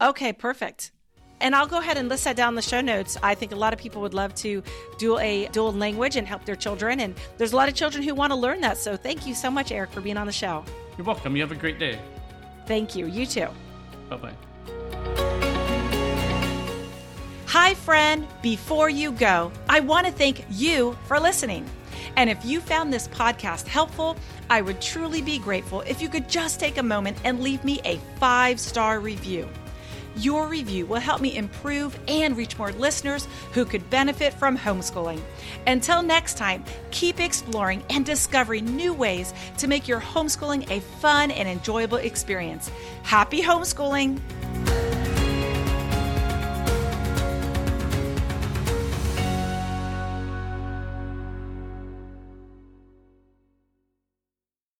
Okay, 0.01 0.33
perfect. 0.33 0.91
And 1.41 1.55
I'll 1.55 1.67
go 1.67 1.77
ahead 1.77 1.97
and 1.97 2.09
list 2.09 2.25
that 2.25 2.35
down 2.35 2.49
in 2.49 2.55
the 2.55 2.61
show 2.61 2.81
notes. 2.81 3.17
I 3.23 3.33
think 3.35 3.53
a 3.53 3.55
lot 3.55 3.71
of 3.71 3.79
people 3.79 4.01
would 4.01 4.13
love 4.13 4.35
to 4.35 4.61
do 4.97 5.17
a 5.19 5.47
dual 5.47 5.71
language 5.71 6.17
and 6.17 6.27
help 6.27 6.43
their 6.43 6.57
children. 6.57 6.99
And 6.99 7.15
there's 7.37 7.53
a 7.53 7.55
lot 7.55 7.69
of 7.69 7.75
children 7.75 8.03
who 8.03 8.13
want 8.13 8.31
to 8.31 8.35
learn 8.35 8.59
that. 8.61 8.77
So 8.77 8.97
thank 8.97 9.25
you 9.25 9.33
so 9.33 9.49
much, 9.49 9.71
Eric, 9.71 9.91
for 9.91 10.01
being 10.01 10.17
on 10.17 10.27
the 10.27 10.33
show. 10.33 10.65
You're 10.97 11.07
welcome. 11.07 11.37
You 11.37 11.41
have 11.41 11.53
a 11.53 11.55
great 11.55 11.79
day. 11.79 11.97
Thank 12.65 12.97
you. 12.97 13.05
You 13.05 13.25
too. 13.25 13.47
Bye 14.09 14.17
bye. 14.17 14.48
Hi, 17.49 17.73
friend. 17.73 18.27
Before 18.43 18.91
you 18.91 19.11
go, 19.11 19.51
I 19.67 19.79
want 19.79 20.05
to 20.05 20.13
thank 20.13 20.45
you 20.51 20.95
for 21.05 21.19
listening. 21.19 21.67
And 22.15 22.29
if 22.29 22.45
you 22.45 22.61
found 22.61 22.93
this 22.93 23.07
podcast 23.07 23.65
helpful, 23.65 24.17
I 24.51 24.61
would 24.61 24.79
truly 24.79 25.23
be 25.23 25.39
grateful 25.39 25.81
if 25.81 25.99
you 25.99 26.09
could 26.09 26.29
just 26.29 26.59
take 26.59 26.77
a 26.77 26.83
moment 26.83 27.17
and 27.23 27.41
leave 27.41 27.63
me 27.63 27.81
a 27.85 27.97
five 28.19 28.59
star 28.59 28.99
review. 28.99 29.49
Your 30.15 30.47
review 30.47 30.85
will 30.85 30.99
help 30.99 31.21
me 31.21 31.35
improve 31.35 31.99
and 32.07 32.37
reach 32.37 32.55
more 32.59 32.71
listeners 32.73 33.27
who 33.53 33.65
could 33.65 33.89
benefit 33.89 34.31
from 34.33 34.55
homeschooling. 34.55 35.19
Until 35.65 36.03
next 36.03 36.37
time, 36.37 36.63
keep 36.91 37.19
exploring 37.19 37.83
and 37.89 38.05
discovering 38.05 38.75
new 38.75 38.93
ways 38.93 39.33
to 39.57 39.67
make 39.67 39.87
your 39.87 40.01
homeschooling 40.01 40.69
a 40.69 40.81
fun 40.81 41.31
and 41.31 41.49
enjoyable 41.49 41.97
experience. 41.97 42.69
Happy 43.01 43.41
homeschooling! 43.41 44.19